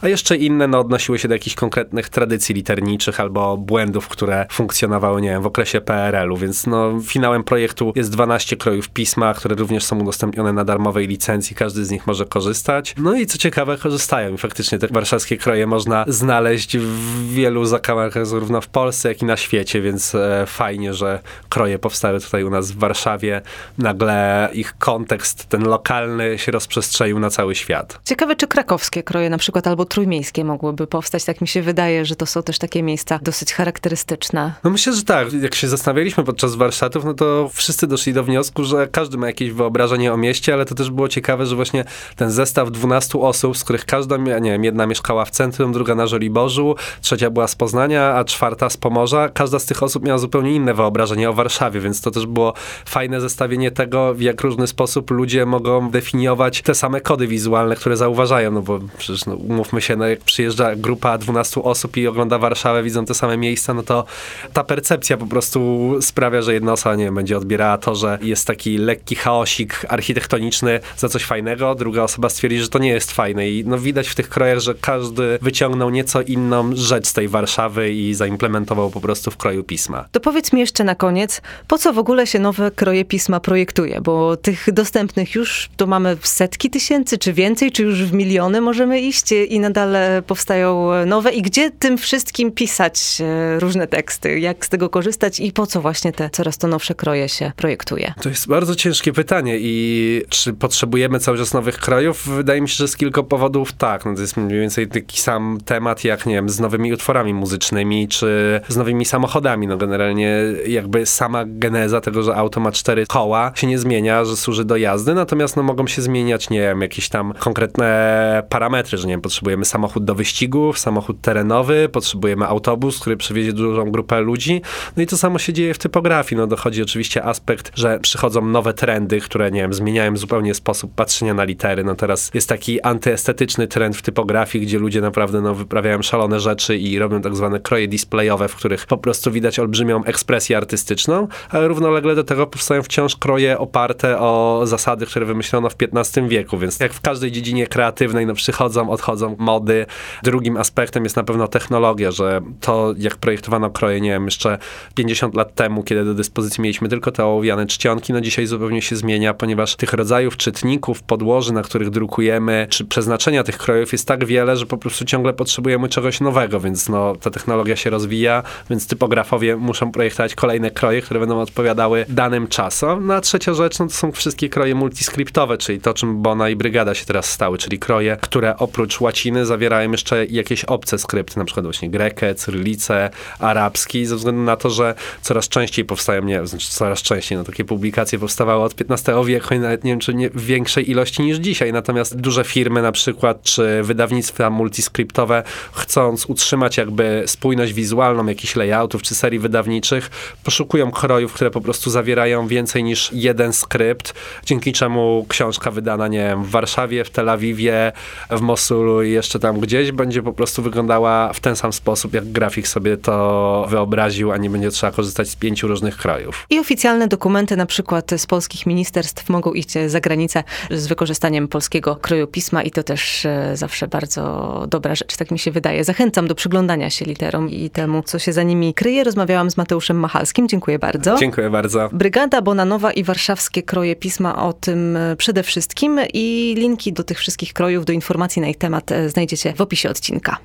a 0.00 0.08
jeszcze 0.08 0.36
inne 0.36 0.68
no, 0.68 0.80
odnosiły 0.80 1.18
się 1.18 1.28
do 1.28 1.34
jakichś 1.34 1.56
konkretnych 1.56 2.08
tradycji 2.08 2.54
literniczych 2.54 3.20
albo 3.20 3.56
błędów, 3.56 4.08
które 4.08 4.46
funkcjonowały, 4.50 5.22
nie 5.22 5.28
wiem, 5.28 5.42
w 5.42 5.46
okresie 5.46 5.80
PRL-u, 5.80 6.36
więc 6.36 6.66
no, 6.66 6.92
finałem 7.06 7.44
projektu 7.44 7.92
jest 7.96 8.10
12 8.10 8.56
krojów 8.56 8.88
pisma, 8.88 9.34
które 9.34 9.56
również 9.56 9.84
są 9.84 10.00
udostępnione 10.00 10.52
na 10.52 10.64
darmowej 10.64 11.06
licencji, 11.06 11.56
każdy 11.56 11.84
z 11.84 11.90
nich 11.90 12.06
może 12.06 12.24
korzystać. 12.24 12.94
No 12.98 13.14
i 13.14 13.26
co 13.26 13.38
ciekawe, 13.38 13.78
korzystają 13.78 14.34
i 14.34 14.38
faktycznie 14.38 14.78
te 14.78 14.86
warszawskie 14.86 15.36
kroje 15.36 15.66
można 15.66 16.04
znaleźć 16.08 16.78
w 16.78 17.32
wielu 17.32 17.64
zakamarkach 17.64 18.26
zarówno 18.26 18.60
w 18.60 18.68
Polsce, 18.68 19.08
jak 19.08 19.22
i 19.22 19.24
na 19.24 19.36
świecie, 19.36 19.80
więc 19.80 20.14
e, 20.14 20.44
fajnie, 20.46 20.94
że 20.94 21.20
kroje 21.48 21.78
powstały 21.78 22.20
tutaj 22.20 22.44
u 22.44 22.50
nas 22.50 22.70
w 22.70 22.78
Warszawie. 22.78 23.42
Nagle 23.78 24.48
ich 24.52 24.78
kontekst, 24.78 25.46
ten 25.46 25.62
lokalny 25.62 26.38
się 26.38 26.52
rozprzestrzenił 26.52 27.18
na 27.18 27.30
cały 27.30 27.54
świat. 27.54 28.00
Ciekawe, 28.04 28.36
czy 28.36 28.46
krakowskie 28.46 29.02
kroje 29.02 29.17
na 29.30 29.38
przykład 29.38 29.66
albo 29.66 29.84
trójmiejskie 29.84 30.44
mogłyby 30.44 30.86
powstać. 30.86 31.24
Tak 31.24 31.40
mi 31.40 31.48
się 31.48 31.62
wydaje, 31.62 32.04
że 32.04 32.16
to 32.16 32.26
są 32.26 32.42
też 32.42 32.58
takie 32.58 32.82
miejsca 32.82 33.18
dosyć 33.22 33.52
charakterystyczne. 33.52 34.52
No 34.64 34.70
myślę, 34.70 34.92
że 34.92 35.02
tak. 35.02 35.32
Jak 35.32 35.54
się 35.54 35.68
zastanawialiśmy 35.68 36.24
podczas 36.24 36.54
warsztatów, 36.54 37.04
no 37.04 37.14
to 37.14 37.50
wszyscy 37.52 37.86
doszli 37.86 38.12
do 38.12 38.24
wniosku, 38.24 38.64
że 38.64 38.88
każdy 38.92 39.18
ma 39.18 39.26
jakieś 39.26 39.50
wyobrażenie 39.50 40.12
o 40.12 40.16
mieście, 40.16 40.54
ale 40.54 40.64
to 40.64 40.74
też 40.74 40.90
było 40.90 41.08
ciekawe, 41.08 41.46
że 41.46 41.56
właśnie 41.56 41.84
ten 42.16 42.30
zestaw 42.30 42.70
12 42.70 43.18
osób, 43.18 43.56
z 43.56 43.64
których 43.64 43.84
każda, 43.84 44.16
nie 44.16 44.50
wiem, 44.50 44.64
jedna 44.64 44.86
mieszkała 44.86 45.24
w 45.24 45.30
centrum, 45.30 45.72
druga 45.72 45.94
na 45.94 46.06
Żoliborzu, 46.06 46.74
trzecia 47.00 47.30
była 47.30 47.48
z 47.48 47.56
Poznania, 47.56 48.14
a 48.14 48.24
czwarta 48.24 48.70
z 48.70 48.76
Pomorza. 48.76 49.28
Każda 49.28 49.58
z 49.58 49.66
tych 49.66 49.82
osób 49.82 50.04
miała 50.04 50.18
zupełnie 50.18 50.54
inne 50.54 50.74
wyobrażenie 50.74 51.30
o 51.30 51.34
Warszawie, 51.34 51.80
więc 51.80 52.00
to 52.00 52.10
też 52.10 52.26
było 52.26 52.54
fajne 52.86 53.20
zestawienie 53.20 53.70
tego, 53.70 54.14
w 54.14 54.20
jak 54.20 54.40
różny 54.40 54.66
sposób 54.66 55.10
ludzie 55.10 55.46
mogą 55.46 55.90
definiować 55.90 56.62
te 56.62 56.74
same 56.74 57.00
kody 57.00 57.26
wizualne, 57.26 57.76
które 57.76 57.96
zauważają, 57.96 58.50
no 58.50 58.62
bo 58.62 58.78
przecież 59.08 59.26
no, 59.26 59.34
umówmy 59.34 59.80
się, 59.80 59.96
no 59.96 60.06
jak 60.06 60.20
przyjeżdża 60.20 60.76
grupa 60.76 61.18
12 61.18 61.62
osób 61.62 61.96
i 61.96 62.06
ogląda 62.06 62.38
Warszawę, 62.38 62.82
widzą 62.82 63.04
te 63.04 63.14
same 63.14 63.36
miejsca, 63.36 63.74
no 63.74 63.82
to 63.82 64.04
ta 64.52 64.64
percepcja 64.64 65.16
po 65.16 65.26
prostu 65.26 65.90
sprawia, 66.00 66.42
że 66.42 66.54
jedna 66.54 66.72
osoba, 66.72 66.96
nie 66.96 67.04
wiem, 67.04 67.14
będzie 67.14 67.36
odbierała 67.36 67.78
to, 67.78 67.94
że 67.94 68.18
jest 68.22 68.46
taki 68.46 68.78
lekki 68.78 69.14
chaosik 69.14 69.86
architektoniczny 69.88 70.80
za 70.96 71.08
coś 71.08 71.24
fajnego, 71.24 71.74
druga 71.74 72.02
osoba 72.02 72.28
stwierdzi, 72.28 72.58
że 72.58 72.68
to 72.68 72.78
nie 72.78 72.88
jest 72.88 73.12
fajne 73.12 73.50
i 73.50 73.64
no 73.66 73.78
widać 73.78 74.08
w 74.08 74.14
tych 74.14 74.28
krojach, 74.28 74.58
że 74.58 74.74
każdy 74.74 75.38
wyciągnął 75.42 75.90
nieco 75.90 76.22
inną 76.22 76.70
rzecz 76.76 77.06
z 77.06 77.12
tej 77.12 77.28
Warszawy 77.28 77.92
i 77.92 78.14
zaimplementował 78.14 78.90
po 78.90 79.00
prostu 79.00 79.30
w 79.30 79.36
kroju 79.36 79.64
pisma. 79.64 80.04
To 80.12 80.20
powiedz 80.20 80.52
mi 80.52 80.60
jeszcze 80.60 80.84
na 80.84 80.94
koniec, 80.94 81.42
po 81.68 81.78
co 81.78 81.92
w 81.92 81.98
ogóle 81.98 82.26
się 82.26 82.38
nowe 82.38 82.70
kroje 82.70 83.04
pisma 83.04 83.40
projektuje? 83.40 84.00
Bo 84.00 84.36
tych 84.36 84.72
dostępnych 84.72 85.34
już 85.34 85.68
to 85.76 85.86
mamy 85.86 86.16
setki 86.22 86.70
tysięcy, 86.70 87.18
czy 87.18 87.32
więcej, 87.32 87.72
czy 87.72 87.82
już 87.82 88.02
w 88.02 88.12
miliony 88.12 88.60
możemy 88.60 88.97
iść 89.00 89.32
i 89.32 89.60
nadal 89.60 89.96
powstają 90.26 90.90
nowe. 91.06 91.32
I 91.32 91.42
gdzie 91.42 91.70
tym 91.70 91.98
wszystkim 91.98 92.52
pisać 92.52 93.18
e, 93.20 93.60
różne 93.60 93.86
teksty? 93.86 94.40
Jak 94.40 94.66
z 94.66 94.68
tego 94.68 94.88
korzystać 94.88 95.40
i 95.40 95.52
po 95.52 95.66
co 95.66 95.80
właśnie 95.80 96.12
te 96.12 96.30
coraz 96.30 96.58
to 96.58 96.68
nowsze 96.68 96.94
kroje 96.94 97.28
się 97.28 97.52
projektuje? 97.56 98.14
To 98.22 98.28
jest 98.28 98.48
bardzo 98.48 98.74
ciężkie 98.74 99.12
pytanie 99.12 99.56
i 99.60 100.22
czy 100.28 100.52
potrzebujemy 100.52 101.20
cały 101.20 101.38
czas 101.38 101.54
nowych 101.54 101.78
krojów? 101.78 102.28
Wydaje 102.28 102.60
mi 102.60 102.68
się, 102.68 102.74
że 102.74 102.88
z 102.88 102.96
kilku 102.96 103.24
powodów 103.24 103.72
tak. 103.72 104.04
No 104.04 104.14
to 104.14 104.20
jest 104.20 104.36
mniej 104.36 104.60
więcej 104.60 104.88
taki 104.88 105.20
sam 105.20 105.58
temat 105.64 106.04
jak, 106.04 106.26
nie 106.26 106.34
wiem, 106.34 106.48
z 106.48 106.60
nowymi 106.60 106.92
utworami 106.92 107.34
muzycznymi, 107.34 108.08
czy 108.08 108.60
z 108.68 108.76
nowymi 108.76 109.04
samochodami. 109.04 109.66
No 109.66 109.76
generalnie 109.76 110.38
jakby 110.66 111.06
sama 111.06 111.44
geneza 111.46 112.00
tego, 112.00 112.22
że 112.22 112.36
auto 112.36 112.60
ma 112.60 112.72
cztery 112.72 113.06
koła 113.06 113.52
się 113.54 113.66
nie 113.66 113.78
zmienia, 113.78 114.24
że 114.24 114.36
służy 114.36 114.64
do 114.64 114.76
jazdy, 114.76 115.14
natomiast 115.14 115.56
no 115.56 115.62
mogą 115.62 115.86
się 115.86 116.02
zmieniać, 116.02 116.50
nie 116.50 116.60
wiem, 116.60 116.82
jakieś 116.82 117.08
tam 117.08 117.32
konkretne 117.38 118.42
parametry, 118.48 118.77
że 118.86 119.06
nie 119.06 119.12
wiem, 119.12 119.20
potrzebujemy 119.20 119.64
samochód 119.64 120.04
do 120.04 120.14
wyścigów, 120.14 120.78
samochód 120.78 121.20
terenowy, 121.20 121.88
potrzebujemy 121.88 122.46
autobus, 122.46 123.00
który 123.00 123.16
przewiezie 123.16 123.52
dużą 123.52 123.90
grupę 123.90 124.20
ludzi. 124.20 124.62
No 124.96 125.02
i 125.02 125.06
to 125.06 125.16
samo 125.16 125.38
się 125.38 125.52
dzieje 125.52 125.74
w 125.74 125.78
typografii. 125.78 126.38
No 126.38 126.46
dochodzi 126.46 126.82
oczywiście 126.82 127.24
aspekt, 127.24 127.72
że 127.74 127.98
przychodzą 128.00 128.44
nowe 128.44 128.74
trendy, 128.74 129.20
które, 129.20 129.50
nie 129.50 129.60
wiem, 129.60 129.74
zmieniają 129.74 130.16
zupełnie 130.16 130.54
sposób 130.54 130.94
patrzenia 130.94 131.34
na 131.34 131.44
litery. 131.44 131.84
No 131.84 131.94
teraz 131.94 132.30
jest 132.34 132.48
taki 132.48 132.80
antyestetyczny 132.80 133.66
trend 133.66 133.96
w 133.96 134.02
typografii, 134.02 134.66
gdzie 134.66 134.78
ludzie 134.78 135.00
naprawdę 135.00 135.40
no, 135.40 135.54
wyprawiają 135.54 136.02
szalone 136.02 136.40
rzeczy 136.40 136.76
i 136.76 136.98
robią 136.98 137.22
tak 137.22 137.36
zwane 137.36 137.60
kroje 137.60 137.88
displayowe, 137.88 138.48
w 138.48 138.56
których 138.56 138.86
po 138.86 138.98
prostu 138.98 139.32
widać 139.32 139.58
olbrzymią 139.58 140.04
ekspresję 140.04 140.56
artystyczną, 140.56 141.28
ale 141.50 141.68
równolegle 141.68 142.14
do 142.14 142.24
tego 142.24 142.46
powstają 142.46 142.82
wciąż 142.82 143.16
kroje 143.16 143.58
oparte 143.58 144.18
o 144.18 144.62
zasady, 144.64 145.06
które 145.06 145.26
wymyślono 145.26 145.70
w 145.70 145.76
XV 145.94 146.28
wieku, 146.28 146.58
więc 146.58 146.80
jak 146.80 146.92
w 146.92 147.00
każdej 147.00 147.32
dziedzinie 147.32 147.66
kreatywnej, 147.66 148.26
no 148.26 148.34
przychodzą, 148.34 148.67
odchodzą 148.76 149.36
mody. 149.38 149.86
Drugim 150.22 150.56
aspektem 150.56 151.04
jest 151.04 151.16
na 151.16 151.24
pewno 151.24 151.48
technologia, 151.48 152.10
że 152.10 152.40
to 152.60 152.94
jak 152.98 153.16
projektowano 153.16 153.70
kroje, 153.70 154.00
nie 154.00 154.10
wiem, 154.10 154.24
jeszcze 154.24 154.58
50 154.94 155.34
lat 155.34 155.54
temu, 155.54 155.82
kiedy 155.82 156.04
do 156.04 156.14
dyspozycji 156.14 156.62
mieliśmy 156.62 156.88
tylko 156.88 157.12
te 157.12 157.24
ołowiane 157.24 157.66
czcionki, 157.66 158.12
no 158.12 158.20
dzisiaj 158.20 158.46
zupełnie 158.46 158.82
się 158.82 158.96
zmienia, 158.96 159.34
ponieważ 159.34 159.76
tych 159.76 159.92
rodzajów 159.92 160.36
czytników, 160.36 161.02
podłoży, 161.02 161.52
na 161.52 161.62
których 161.62 161.90
drukujemy, 161.90 162.66
czy 162.70 162.84
przeznaczenia 162.84 163.44
tych 163.44 163.58
krojów 163.58 163.92
jest 163.92 164.06
tak 164.06 164.24
wiele, 164.24 164.56
że 164.56 164.66
po 164.66 164.78
prostu 164.78 165.04
ciągle 165.04 165.32
potrzebujemy 165.32 165.88
czegoś 165.88 166.20
nowego, 166.20 166.60
więc 166.60 166.88
no 166.88 167.16
ta 167.16 167.30
technologia 167.30 167.76
się 167.76 167.90
rozwija, 167.90 168.42
więc 168.70 168.86
typografowie 168.86 169.56
muszą 169.56 169.92
projektować 169.92 170.34
kolejne 170.34 170.70
kroje, 170.70 171.02
które 171.02 171.20
będą 171.20 171.40
odpowiadały 171.40 172.04
danym 172.08 172.48
czasom. 172.48 173.06
No 173.06 173.14
a 173.14 173.20
trzecia 173.20 173.54
rzecz, 173.54 173.78
no 173.78 173.86
to 173.86 173.92
są 173.92 174.12
wszystkie 174.12 174.48
kroje 174.48 174.74
multiskriptowe, 174.74 175.58
czyli 175.58 175.80
to, 175.80 175.94
czym 175.94 176.22
Bona 176.22 176.48
i 176.48 176.56
Brygada 176.56 176.94
się 176.94 177.04
teraz 177.04 177.30
stały, 177.30 177.58
czyli 177.58 177.78
kroje, 177.78 178.16
które 178.20 178.56
oprócz 178.58 179.00
łaciny 179.00 179.46
zawierają 179.46 179.90
jeszcze 179.90 180.26
jakieś 180.26 180.64
obce 180.64 180.98
skrypty, 180.98 181.38
na 181.38 181.44
przykład 181.44 181.66
właśnie 181.66 181.90
grekę, 181.90 182.34
cyrylicę, 182.34 183.10
arabski, 183.38 184.06
ze 184.06 184.16
względu 184.16 184.42
na 184.42 184.56
to, 184.56 184.70
że 184.70 184.94
coraz 185.22 185.48
częściej 185.48 185.84
powstają, 185.84 186.22
nie 186.22 186.46
znaczy 186.46 186.70
coraz 186.70 187.02
częściej, 187.02 187.38
no 187.38 187.44
takie 187.44 187.64
publikacje 187.64 188.18
powstawały 188.18 188.62
od 188.64 188.74
XV 188.90 189.24
wieku 189.24 189.54
i 189.54 189.58
nawet 189.58 189.84
nie 189.84 189.92
wiem, 189.92 190.00
czy 190.00 190.14
nie 190.14 190.30
w 190.30 190.44
większej 190.44 190.90
ilości 190.90 191.22
niż 191.22 191.36
dzisiaj, 191.36 191.72
natomiast 191.72 192.16
duże 192.16 192.44
firmy 192.44 192.82
na 192.82 192.92
przykład, 192.92 193.42
czy 193.42 193.82
wydawnictwa 193.82 194.50
multiskriptowe, 194.50 195.42
chcąc 195.72 196.26
utrzymać 196.26 196.76
jakby 196.76 197.22
spójność 197.26 197.72
wizualną 197.72 198.26
jakichś 198.26 198.56
layoutów, 198.56 199.02
czy 199.02 199.14
serii 199.14 199.38
wydawniczych, 199.38 200.10
poszukują 200.44 200.90
krojów, 200.90 201.32
które 201.32 201.50
po 201.50 201.60
prostu 201.60 201.90
zawierają 201.90 202.46
więcej 202.46 202.84
niż 202.84 203.10
jeden 203.12 203.52
skrypt, 203.52 204.14
dzięki 204.44 204.72
czemu 204.72 205.26
książka 205.28 205.70
wydana, 205.70 206.08
nie 206.08 206.18
wiem, 206.18 206.44
w 206.44 206.50
Warszawie, 206.50 207.04
w 207.04 207.10
Tel 207.10 207.28
Awiwie, 207.28 207.92
w 208.30 208.40
Mosulu 208.48 209.02
i 209.02 209.10
jeszcze 209.10 209.38
tam 209.38 209.60
gdzieś 209.60 209.92
będzie 209.92 210.22
po 210.22 210.32
prostu 210.32 210.62
wyglądała 210.62 211.32
w 211.32 211.40
ten 211.40 211.56
sam 211.56 211.72
sposób, 211.72 212.14
jak 212.14 212.24
grafik 212.24 212.68
sobie 212.68 212.96
to 212.96 213.66
wyobraził, 213.68 214.32
a 214.32 214.36
nie 214.36 214.50
będzie 214.50 214.70
trzeba 214.70 214.92
korzystać 214.92 215.28
z 215.28 215.36
pięciu 215.36 215.68
różnych 215.68 215.96
krajów. 215.96 216.46
I 216.50 216.58
oficjalne 216.58 217.08
dokumenty 217.08 217.56
na 217.56 217.66
przykład 217.66 218.10
z 218.16 218.26
polskich 218.26 218.66
ministerstw 218.66 219.28
mogą 219.28 219.52
iść 219.52 219.72
za 219.86 220.00
granicę 220.00 220.44
z 220.70 220.86
wykorzystaniem 220.86 221.48
polskiego 221.48 221.96
kroju 221.96 222.26
pisma 222.26 222.62
i 222.62 222.70
to 222.70 222.82
też 222.82 223.26
e, 223.26 223.56
zawsze 223.56 223.88
bardzo 223.88 224.64
dobra 224.68 224.94
rzecz, 224.94 225.16
tak 225.16 225.30
mi 225.30 225.38
się 225.38 225.50
wydaje. 225.50 225.84
Zachęcam 225.84 226.28
do 226.28 226.34
przyglądania 226.34 226.90
się 226.90 227.04
literom 227.04 227.50
i 227.50 227.70
temu, 227.70 228.02
co 228.02 228.18
się 228.18 228.32
za 228.32 228.42
nimi 228.42 228.74
kryje. 228.74 229.04
Rozmawiałam 229.04 229.50
z 229.50 229.56
Mateuszem 229.56 229.98
Machalskim. 230.00 230.48
Dziękuję 230.48 230.78
bardzo. 230.78 231.16
Dziękuję 231.18 231.50
bardzo. 231.50 231.88
Brygada 231.92 232.42
Bonanowa 232.42 232.92
i 232.92 233.04
warszawskie 233.04 233.62
kroje 233.62 233.96
pisma 233.96 234.46
o 234.46 234.52
tym 234.52 234.96
e, 234.96 235.16
przede 235.16 235.42
wszystkim 235.42 236.00
i 236.14 236.54
linki 236.58 236.92
do 236.92 237.04
tych 237.04 237.18
wszystkich 237.18 237.52
krojów, 237.52 237.84
do 237.84 237.92
informacji 237.92 238.37
na 238.40 238.48
ich 238.48 238.58
temat 238.58 238.92
e, 238.92 239.10
znajdziecie 239.10 239.54
w 239.54 239.60
opisie 239.60 239.90
odcinka. 239.90 240.36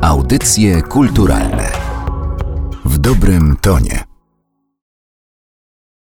Audycje 0.00 0.82
kulturalne 0.82 1.72
w 2.84 2.98
dobrym 2.98 3.56
tonie. 3.60 4.17